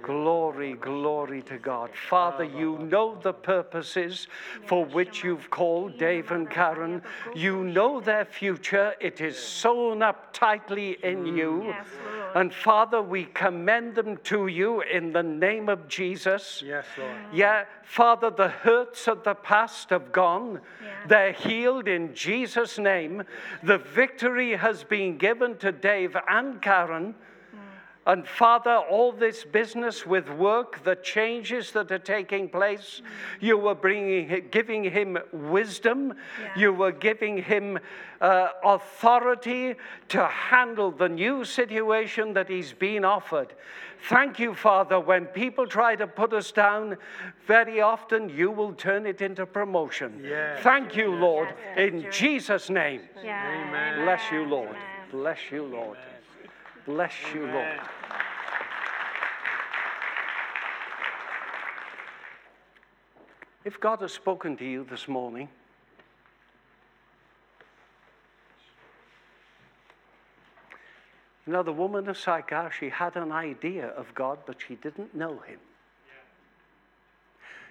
Glory, 0.00 0.74
glory 0.74 1.42
to 1.42 1.58
God. 1.58 1.90
Father, 2.08 2.44
you 2.44 2.78
know 2.78 3.18
the 3.20 3.32
purposes 3.32 4.28
for 4.66 4.84
which 4.84 5.24
you've 5.24 5.50
called 5.50 5.98
Dave 5.98 6.30
and 6.30 6.48
Karen. 6.48 7.02
You 7.34 7.64
know 7.64 8.00
their 8.00 8.24
future. 8.24 8.94
It 9.00 9.20
is 9.20 9.36
sewn 9.36 10.02
up 10.02 10.32
tightly 10.32 10.98
in 11.02 11.24
mm. 11.24 11.36
you. 11.36 11.64
Yes, 11.64 11.86
Lord. 12.06 12.19
And 12.34 12.54
Father, 12.54 13.02
we 13.02 13.24
commend 13.24 13.94
them 13.94 14.18
to 14.24 14.46
you 14.46 14.82
in 14.82 15.12
the 15.12 15.22
name 15.22 15.68
of 15.68 15.88
Jesus. 15.88 16.62
Yes, 16.64 16.86
Lord. 16.98 17.16
Yeah, 17.32 17.64
Father, 17.84 18.30
the 18.30 18.48
hurts 18.48 19.08
of 19.08 19.24
the 19.24 19.34
past 19.34 19.90
have 19.90 20.12
gone. 20.12 20.60
Yeah. 20.82 20.88
They're 21.08 21.32
healed 21.32 21.88
in 21.88 22.14
Jesus' 22.14 22.78
name. 22.78 23.24
The 23.62 23.78
victory 23.78 24.56
has 24.56 24.84
been 24.84 25.18
given 25.18 25.56
to 25.58 25.72
Dave 25.72 26.16
and 26.28 26.60
Karen. 26.62 27.14
And 28.10 28.26
Father, 28.26 28.76
all 28.76 29.12
this 29.12 29.44
business 29.44 30.04
with 30.04 30.28
work, 30.30 30.82
the 30.82 30.96
changes 30.96 31.70
that 31.72 31.92
are 31.92 31.98
taking 32.00 32.48
place, 32.48 33.02
you 33.38 33.56
were 33.56 33.76
bringing, 33.76 34.48
giving 34.50 34.82
him 34.82 35.16
wisdom. 35.32 36.14
Yeah. 36.42 36.58
You 36.62 36.72
were 36.72 36.90
giving 36.90 37.40
him 37.40 37.78
uh, 38.20 38.48
authority 38.64 39.76
to 40.08 40.26
handle 40.26 40.90
the 40.90 41.08
new 41.08 41.44
situation 41.44 42.32
that 42.32 42.48
he's 42.48 42.72
been 42.72 43.04
offered. 43.04 43.54
Thank 44.08 44.40
you, 44.40 44.54
Father. 44.54 44.98
When 44.98 45.26
people 45.26 45.68
try 45.68 45.94
to 45.94 46.08
put 46.08 46.32
us 46.32 46.50
down, 46.50 46.96
very 47.46 47.80
often 47.80 48.28
you 48.28 48.50
will 48.50 48.72
turn 48.72 49.06
it 49.06 49.20
into 49.20 49.46
promotion. 49.46 50.20
Yes. 50.24 50.60
Thank 50.64 50.96
you, 50.96 51.14
Lord, 51.14 51.48
Yes, 51.76 51.78
in 51.78 52.02
Lord. 52.02 52.12
Jesus' 52.12 52.70
name. 52.70 53.02
Yeah. 53.22 53.68
Amen. 53.68 54.04
Bless 54.04 54.22
you, 54.32 54.44
Lord. 54.46 54.70
Amen. 54.70 55.10
Bless 55.12 55.38
you, 55.52 55.64
Lord. 55.64 55.98
Bless 56.86 57.12
you, 57.32 57.46
Lord. 57.46 57.78
If 63.64 63.78
God 63.78 64.00
has 64.00 64.12
spoken 64.12 64.56
to 64.56 64.64
you 64.64 64.86
this 64.88 65.06
morning, 65.06 65.48
you 71.46 71.52
know, 71.52 71.62
the 71.62 71.72
woman 71.72 72.08
of 72.08 72.16
Sychar, 72.16 72.70
she 72.78 72.88
had 72.88 73.16
an 73.16 73.32
idea 73.32 73.88
of 73.88 74.14
God, 74.14 74.38
but 74.46 74.56
she 74.66 74.76
didn't 74.76 75.14
know 75.14 75.38
him. 75.40 75.58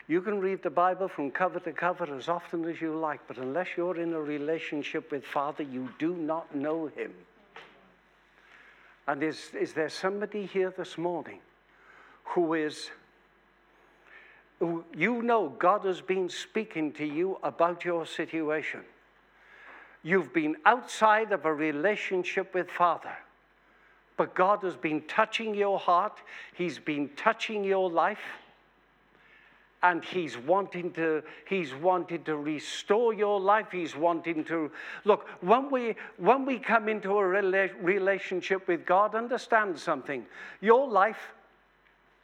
You 0.07 0.21
can 0.21 0.39
read 0.39 0.63
the 0.63 0.71
Bible 0.71 1.07
from 1.07 1.29
cover 1.29 1.59
to 1.59 1.71
cover 1.71 2.15
as 2.15 2.29
often 2.29 2.65
as 2.65 2.81
you 2.81 2.95
like, 2.95 3.19
but 3.27 3.37
unless 3.37 3.67
you're 3.77 3.99
in 3.99 4.13
a 4.13 4.21
relationship 4.21 5.11
with 5.11 5.23
Father, 5.23 5.63
you 5.63 5.89
do 5.99 6.15
not 6.15 6.53
know 6.55 6.87
him. 6.87 7.13
And 9.07 9.23
is, 9.23 9.51
is 9.59 9.73
there 9.73 9.89
somebody 9.89 10.45
here 10.45 10.73
this 10.75 10.97
morning 10.97 11.39
who 12.23 12.53
is 12.53 12.89
you 14.61 15.21
know 15.21 15.49
God 15.57 15.85
has 15.85 16.01
been 16.01 16.29
speaking 16.29 16.91
to 16.93 17.05
you 17.05 17.37
about 17.43 17.85
your 17.85 18.05
situation. 18.05 18.81
You've 20.03 20.33
been 20.33 20.55
outside 20.65 21.31
of 21.31 21.45
a 21.45 21.53
relationship 21.53 22.53
with 22.53 22.69
Father, 22.69 23.15
but 24.17 24.33
God 24.35 24.63
has 24.63 24.75
been 24.75 25.01
touching 25.07 25.53
your 25.53 25.79
heart, 25.79 26.19
He's 26.53 26.79
been 26.79 27.09
touching 27.15 27.63
your 27.63 27.89
life. 27.89 28.19
And 29.81 30.03
he's 30.03 30.37
wanting 30.37 30.91
to 30.95 31.23
he's 31.47 31.73
wanting 31.73 32.25
to 32.25 32.35
restore 32.35 33.13
your 33.13 33.39
life 33.39 33.67
he's 33.71 33.95
wanting 33.95 34.43
to 34.43 34.69
look 35.05 35.25
when 35.39 35.71
we 35.71 35.95
when 36.17 36.45
we 36.45 36.59
come 36.59 36.89
into 36.89 37.11
a 37.11 37.21
rela- 37.21 37.71
relationship 37.81 38.67
with 38.67 38.85
god 38.85 39.15
understand 39.15 39.79
something 39.79 40.25
your 40.59 40.85
life 40.85 41.31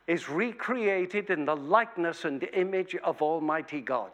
is 0.08 0.30
recreated 0.30 1.30
in 1.30 1.46
the 1.46 1.56
likeness 1.56 2.26
and 2.26 2.44
image 2.54 2.96
of 3.04 3.22
Almighty 3.22 3.82
God. 3.82 4.12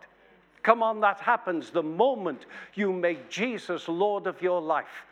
Come 0.63 0.83
on, 0.83 0.99
that 1.01 1.19
happens 1.19 1.71
the 1.71 1.83
moment 1.83 2.45
you 2.75 2.93
make 2.93 3.29
Jesus 3.29 3.87
Lord 3.87 4.27
of 4.27 4.41
your 4.41 4.61
life. 4.61 5.05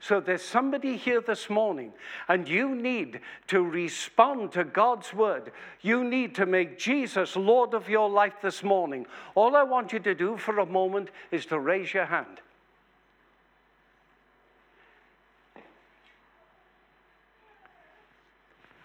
So 0.00 0.20
there's 0.20 0.42
somebody 0.42 0.96
here 0.96 1.20
this 1.20 1.48
morning, 1.48 1.92
and 2.28 2.48
you 2.48 2.74
need 2.74 3.20
to 3.48 3.62
respond 3.62 4.52
to 4.52 4.64
God's 4.64 5.12
word. 5.14 5.52
You 5.80 6.04
need 6.04 6.34
to 6.36 6.46
make 6.46 6.78
Jesus 6.78 7.34
Lord 7.34 7.72
of 7.74 7.88
your 7.88 8.08
life 8.08 8.34
this 8.42 8.62
morning. 8.62 9.06
All 9.34 9.56
I 9.56 9.62
want 9.62 9.92
you 9.92 9.98
to 10.00 10.14
do 10.14 10.36
for 10.36 10.58
a 10.58 10.66
moment 10.66 11.08
is 11.30 11.46
to 11.46 11.58
raise 11.58 11.94
your 11.94 12.06
hand. 12.06 12.40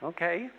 Okay. 0.04 0.50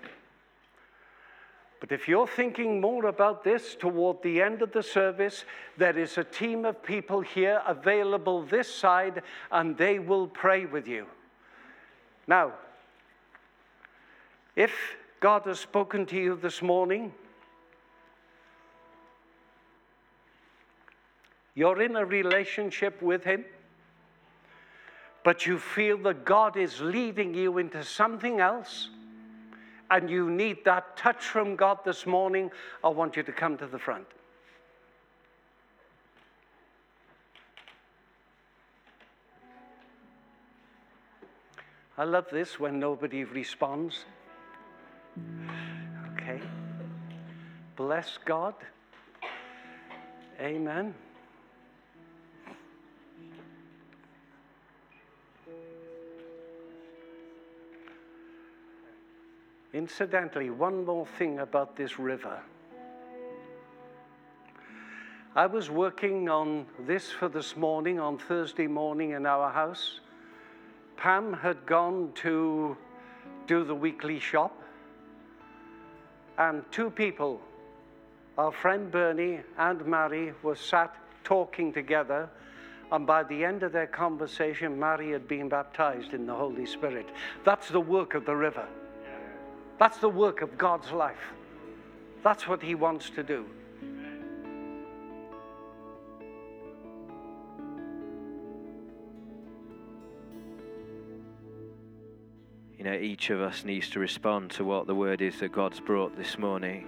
But 1.83 1.91
if 1.91 2.07
you're 2.07 2.29
thinking 2.29 2.81
more 2.81 3.07
about 3.07 3.43
this 3.43 3.75
toward 3.75 4.23
the 4.23 4.41
end 4.41 4.63
of 4.63 4.71
the 4.71 4.85
service, 4.85 5.45
there 5.77 5.99
is 5.99 6.17
a 6.17 6.23
team 6.23 6.65
of 6.65 6.81
people 6.81 7.23
here 7.23 7.61
available 7.67 8.43
this 8.43 8.73
side, 8.73 9.21
and 9.51 9.77
they 9.77 9.99
will 9.99 10.29
pray 10.29 10.65
with 10.65 10.87
you. 10.87 11.07
Now, 12.29 12.53
if 14.55 14.73
God 15.19 15.43
has 15.47 15.59
spoken 15.59 16.07
to 16.07 16.17
you 16.17 16.39
this 16.41 16.63
morning, 16.63 17.13
you're 21.57 21.83
in 21.83 21.97
a 21.97 22.05
relationship 22.05 23.03
with 23.03 23.25
Him, 23.25 23.45
but 25.25 25.47
you 25.47 25.59
feel 25.59 25.99
that 26.05 26.25
God 26.25 26.57
is 26.57 26.81
leading 26.81 27.35
you 27.35 27.59
into 27.59 27.83
something 27.83 28.39
else 28.39 28.89
and 29.93 30.09
you 30.09 30.31
need 30.31 30.65
that 30.65 30.97
touch 30.97 31.23
from 31.23 31.55
God 31.55 31.81
this 31.85 32.07
morning, 32.07 32.51
I 32.83 32.89
want 32.89 33.15
you 33.15 33.23
to 33.23 33.33
come 33.33 33.59
to 33.59 33.67
the 33.67 33.79
front. 33.79 34.07
I 41.99 42.05
love 42.05 42.25
this 42.33 42.59
when 42.59 42.81
nobody 42.81 43.25
responds. 43.25 44.07
Okay. 46.15 46.41
Bless 47.77 48.19
God. 48.25 48.55
Amen. 50.41 50.95
Incidentally, 59.75 60.51
one 60.51 60.85
more 60.85 61.07
thing 61.19 61.39
about 61.39 61.77
this 61.77 61.99
river. 61.99 62.39
I 65.35 65.47
was 65.47 65.71
working 65.71 66.29
on 66.29 66.67
this 66.81 67.11
for 67.11 67.31
this 67.31 67.57
morning, 67.57 67.99
on 67.99 68.19
Thursday 68.19 68.67
morning 68.67 69.13
in 69.13 69.25
our 69.25 69.51
house. 69.51 70.01
Pam 70.99 71.33
had 71.33 71.65
gone 71.65 72.13
to 72.17 72.77
do 73.47 73.65
the 73.65 73.75
weekly 73.75 74.19
shop, 74.19 74.63
and 76.37 76.63
two 76.71 76.91
people, 76.91 77.41
our 78.37 78.53
friend 78.53 78.91
Bernie 78.91 79.41
and 79.57 79.87
Mary, 79.87 80.35
were 80.43 80.57
sat 80.57 80.95
talking 81.25 81.73
together. 81.73 82.29
And 82.91 83.07
by 83.07 83.23
the 83.23 83.43
end 83.43 83.63
of 83.63 83.73
their 83.73 83.87
conversation, 83.87 84.79
Mary 84.79 85.13
had 85.13 85.27
been 85.27 85.49
baptized 85.49 86.13
in 86.13 86.27
the 86.27 86.35
Holy 86.35 86.67
Spirit. 86.67 87.07
That's 87.43 87.71
the 87.71 87.81
work 87.81 88.13
of 88.13 88.27
the 88.27 88.37
river. 88.37 88.69
That's 89.79 89.99
the 89.99 90.09
work 90.09 90.43
of 90.43 90.57
God's 90.57 90.91
life. 90.93 91.33
That's 92.23 92.47
what 92.47 92.63
He 92.63 92.75
wants 92.75 93.11
to 93.11 93.23
do. 93.23 93.47
You 102.83 102.91
know, 102.91 102.95
each 102.95 103.31
of 103.31 103.41
us 103.41 103.65
needs 103.65 103.91
to 103.91 104.01
respond 104.01 104.51
to 104.53 104.65
what 104.65 104.89
the 104.89 104.95
word 104.95 105.23
is 105.23 105.39
that 105.39 105.53
God's 105.53 105.79
brought 105.79 106.17
this 106.17 106.37
morning. 106.37 106.87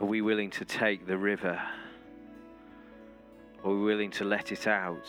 Are 0.00 0.06
we 0.06 0.22
willing 0.22 0.50
to 0.52 0.64
take 0.64 1.06
the 1.06 1.18
river? 1.18 1.60
Are 3.62 3.70
we 3.70 3.82
willing 3.82 4.10
to 4.12 4.24
let 4.24 4.52
it 4.52 4.66
out? 4.66 5.06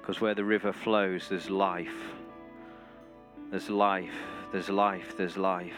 Because 0.00 0.20
where 0.20 0.34
the 0.34 0.44
river 0.44 0.72
flows, 0.72 1.28
there's 1.28 1.50
life. 1.50 2.14
There's 3.52 3.70
life, 3.70 4.10
there's 4.50 4.68
life, 4.68 5.16
there's 5.16 5.36
life. 5.36 5.76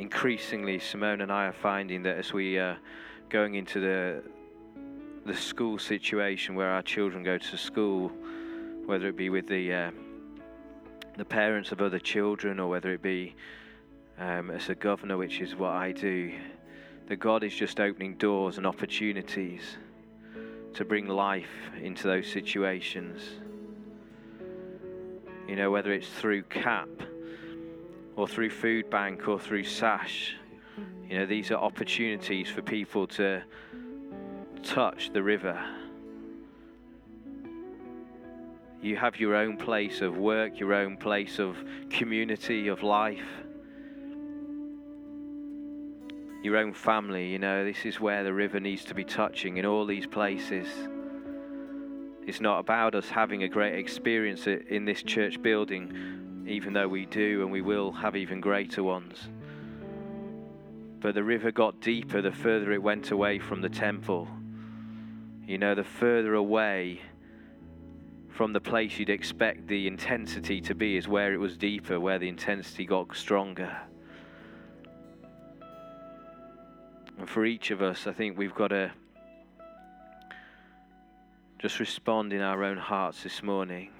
increasingly, 0.00 0.78
Simone 0.78 1.20
and 1.20 1.30
I 1.30 1.46
are 1.46 1.52
finding 1.52 2.02
that 2.04 2.16
as 2.16 2.32
we 2.32 2.58
are 2.58 2.78
going 3.28 3.54
into 3.54 3.80
the 3.80 4.22
the 5.26 5.36
school 5.36 5.78
situation 5.78 6.54
where 6.54 6.70
our 6.70 6.82
children 6.82 7.22
go 7.22 7.36
to 7.36 7.56
school, 7.56 8.10
whether 8.86 9.06
it 9.08 9.16
be 9.16 9.28
with 9.28 9.46
the 9.46 9.72
uh, 9.72 9.90
the 11.16 11.24
parents 11.24 11.70
of 11.70 11.82
other 11.82 11.98
children 11.98 12.58
or 12.58 12.68
whether 12.68 12.92
it 12.92 13.02
be 13.02 13.34
um, 14.18 14.50
as 14.50 14.68
a 14.70 14.74
governor, 14.74 15.16
which 15.16 15.40
is 15.40 15.54
what 15.54 15.72
I 15.72 15.92
do, 15.92 16.32
that 17.08 17.16
God 17.16 17.44
is 17.44 17.54
just 17.54 17.78
opening 17.78 18.14
doors 18.14 18.56
and 18.56 18.66
opportunities 18.66 19.76
to 20.74 20.84
bring 20.84 21.08
life 21.08 21.70
into 21.82 22.06
those 22.06 22.26
situations. 22.26 23.39
You 25.50 25.56
know, 25.56 25.72
whether 25.72 25.92
it's 25.92 26.08
through 26.08 26.44
CAP 26.44 26.88
or 28.14 28.28
through 28.28 28.50
Food 28.50 28.88
Bank 28.88 29.26
or 29.26 29.36
through 29.36 29.64
SASH, 29.64 30.36
you 31.08 31.18
know, 31.18 31.26
these 31.26 31.50
are 31.50 31.56
opportunities 31.56 32.48
for 32.48 32.62
people 32.62 33.08
to 33.08 33.42
touch 34.62 35.12
the 35.12 35.20
river. 35.20 35.60
You 38.80 38.96
have 38.96 39.18
your 39.18 39.34
own 39.34 39.56
place 39.56 40.02
of 40.02 40.18
work, 40.18 40.60
your 40.60 40.72
own 40.72 40.96
place 40.96 41.40
of 41.40 41.56
community, 41.90 42.68
of 42.68 42.84
life, 42.84 43.26
your 46.44 46.58
own 46.58 46.72
family. 46.72 47.26
You 47.26 47.40
know, 47.40 47.64
this 47.64 47.84
is 47.84 47.98
where 47.98 48.22
the 48.22 48.32
river 48.32 48.60
needs 48.60 48.84
to 48.84 48.94
be 48.94 49.02
touching 49.02 49.56
in 49.56 49.66
all 49.66 49.84
these 49.84 50.06
places. 50.06 50.68
It's 52.30 52.40
not 52.40 52.60
about 52.60 52.94
us 52.94 53.08
having 53.08 53.42
a 53.42 53.48
great 53.48 53.74
experience 53.74 54.46
in 54.46 54.84
this 54.84 55.02
church 55.02 55.42
building, 55.42 56.44
even 56.46 56.72
though 56.72 56.86
we 56.86 57.04
do 57.06 57.42
and 57.42 57.50
we 57.50 57.60
will 57.60 57.90
have 57.90 58.14
even 58.14 58.40
greater 58.40 58.84
ones. 58.84 59.28
But 61.00 61.16
the 61.16 61.24
river 61.24 61.50
got 61.50 61.80
deeper 61.80 62.22
the 62.22 62.30
further 62.30 62.70
it 62.70 62.80
went 62.80 63.10
away 63.10 63.40
from 63.40 63.62
the 63.62 63.68
temple. 63.68 64.28
You 65.44 65.58
know, 65.58 65.74
the 65.74 65.82
further 65.82 66.34
away 66.34 67.00
from 68.28 68.52
the 68.52 68.60
place 68.60 68.96
you'd 68.96 69.10
expect 69.10 69.66
the 69.66 69.88
intensity 69.88 70.60
to 70.60 70.74
be 70.76 70.96
is 70.96 71.08
where 71.08 71.34
it 71.34 71.38
was 71.38 71.56
deeper, 71.56 71.98
where 71.98 72.20
the 72.20 72.28
intensity 72.28 72.86
got 72.86 73.16
stronger. 73.16 73.76
And 77.18 77.28
for 77.28 77.44
each 77.44 77.72
of 77.72 77.82
us, 77.82 78.06
I 78.06 78.12
think 78.12 78.38
we've 78.38 78.54
got 78.54 78.68
to 78.68 78.92
just 81.60 81.78
respond 81.78 82.32
in 82.32 82.40
our 82.40 82.64
own 82.64 82.78
hearts 82.78 83.22
this 83.22 83.42
morning. 83.42 83.90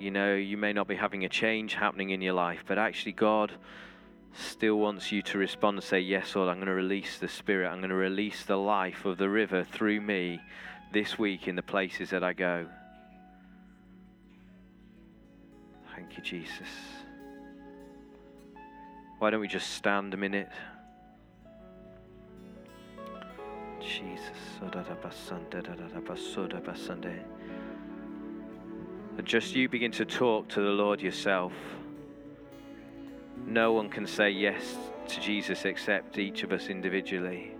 You 0.00 0.10
know, 0.10 0.34
you 0.34 0.56
may 0.56 0.72
not 0.72 0.88
be 0.88 0.94
having 0.94 1.26
a 1.26 1.28
change 1.28 1.74
happening 1.74 2.10
in 2.10 2.22
your 2.22 2.32
life, 2.32 2.64
but 2.66 2.78
actually, 2.78 3.12
God 3.12 3.52
still 4.32 4.76
wants 4.76 5.12
you 5.12 5.20
to 5.20 5.36
respond 5.36 5.76
and 5.76 5.84
say, 5.84 6.00
Yes, 6.00 6.34
Lord, 6.34 6.48
I'm 6.48 6.56
going 6.56 6.68
to 6.68 6.72
release 6.72 7.18
the 7.18 7.28
Spirit. 7.28 7.68
I'm 7.68 7.80
going 7.80 7.90
to 7.90 7.94
release 7.94 8.44
the 8.44 8.56
life 8.56 9.04
of 9.04 9.18
the 9.18 9.28
river 9.28 9.64
through 9.64 10.00
me 10.00 10.40
this 10.94 11.18
week 11.18 11.46
in 11.46 11.56
the 11.56 11.62
places 11.62 12.08
that 12.08 12.24
I 12.24 12.32
go. 12.32 12.66
Thank 15.94 16.16
you, 16.16 16.22
Jesus. 16.22 16.68
Why 19.18 19.28
don't 19.28 19.40
we 19.40 19.48
just 19.48 19.72
stand 19.72 20.14
a 20.14 20.16
minute? 20.16 20.48
Jesus. 23.84 24.44
Just 29.24 29.56
you 29.56 29.68
begin 29.68 29.90
to 29.92 30.04
talk 30.04 30.48
to 30.48 30.60
the 30.60 30.70
Lord 30.70 31.00
yourself. 31.00 31.52
No 33.46 33.72
one 33.72 33.88
can 33.88 34.06
say 34.06 34.30
yes 34.30 34.76
to 35.08 35.20
Jesus 35.20 35.64
except 35.64 36.18
each 36.18 36.42
of 36.42 36.52
us 36.52 36.68
individually. 36.68 37.52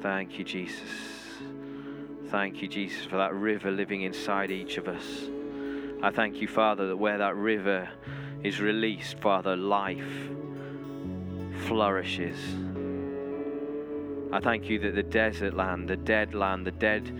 Thank 0.00 0.38
you, 0.38 0.44
Jesus. 0.44 0.88
Thank 2.28 2.62
you, 2.62 2.68
Jesus, 2.68 3.04
for 3.04 3.16
that 3.16 3.34
river 3.34 3.70
living 3.70 4.02
inside 4.02 4.50
each 4.50 4.76
of 4.76 4.86
us. 4.86 5.28
I 6.02 6.10
thank 6.10 6.36
you, 6.36 6.46
Father, 6.46 6.86
that 6.88 6.96
where 6.96 7.18
that 7.18 7.34
river 7.34 7.88
is 8.44 8.60
released, 8.60 9.18
Father, 9.18 9.56
life 9.56 10.30
flourishes. 11.68 12.38
I 14.32 14.40
thank 14.40 14.70
you 14.70 14.78
that 14.80 14.94
the 14.94 15.02
desert 15.02 15.52
land, 15.54 15.88
the 15.88 15.96
dead 15.96 16.34
land, 16.34 16.66
the 16.66 16.70
dead 16.70 17.12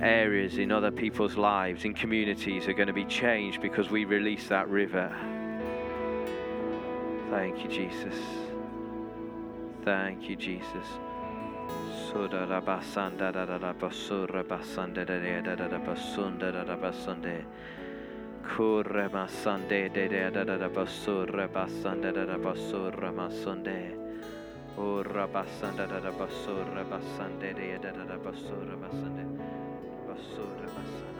areas 0.00 0.58
in 0.58 0.72
other 0.72 0.90
people's 0.90 1.36
lives, 1.36 1.84
in 1.84 1.94
communities, 1.94 2.66
are 2.66 2.72
going 2.72 2.88
to 2.88 2.92
be 2.92 3.04
changed 3.04 3.62
because 3.62 3.88
we 3.88 4.04
release 4.04 4.48
that 4.48 4.68
river. 4.68 5.14
Thank 7.30 7.62
you, 7.62 7.70
Jesus. 7.70 8.14
Thank 9.84 10.28
you, 10.28 10.34
Jesus. 10.34 10.86
Kurre 18.56 19.08
massande 19.12 19.88
de 19.92 20.08
de 20.08 20.30
da 20.30 20.44
da 20.44 20.56
da 20.56 20.68
bassurre 20.68 21.48
bassande 21.48 22.10
da 22.12 22.24
da 22.24 22.36
bassurre 22.38 23.10
massande 23.10 23.96
Urra 24.76 25.26
bassanda 25.26 25.86
da 25.86 26.00
da 26.00 26.10
bassurre 26.10 26.84
bassande 26.90 27.52
de 27.54 27.78
da 27.78 27.90
da 27.92 28.04
da 28.04 28.16
bassurre 28.16 28.76
massande 28.76 29.24
Bassurre 30.08 30.66
massande 30.76 31.17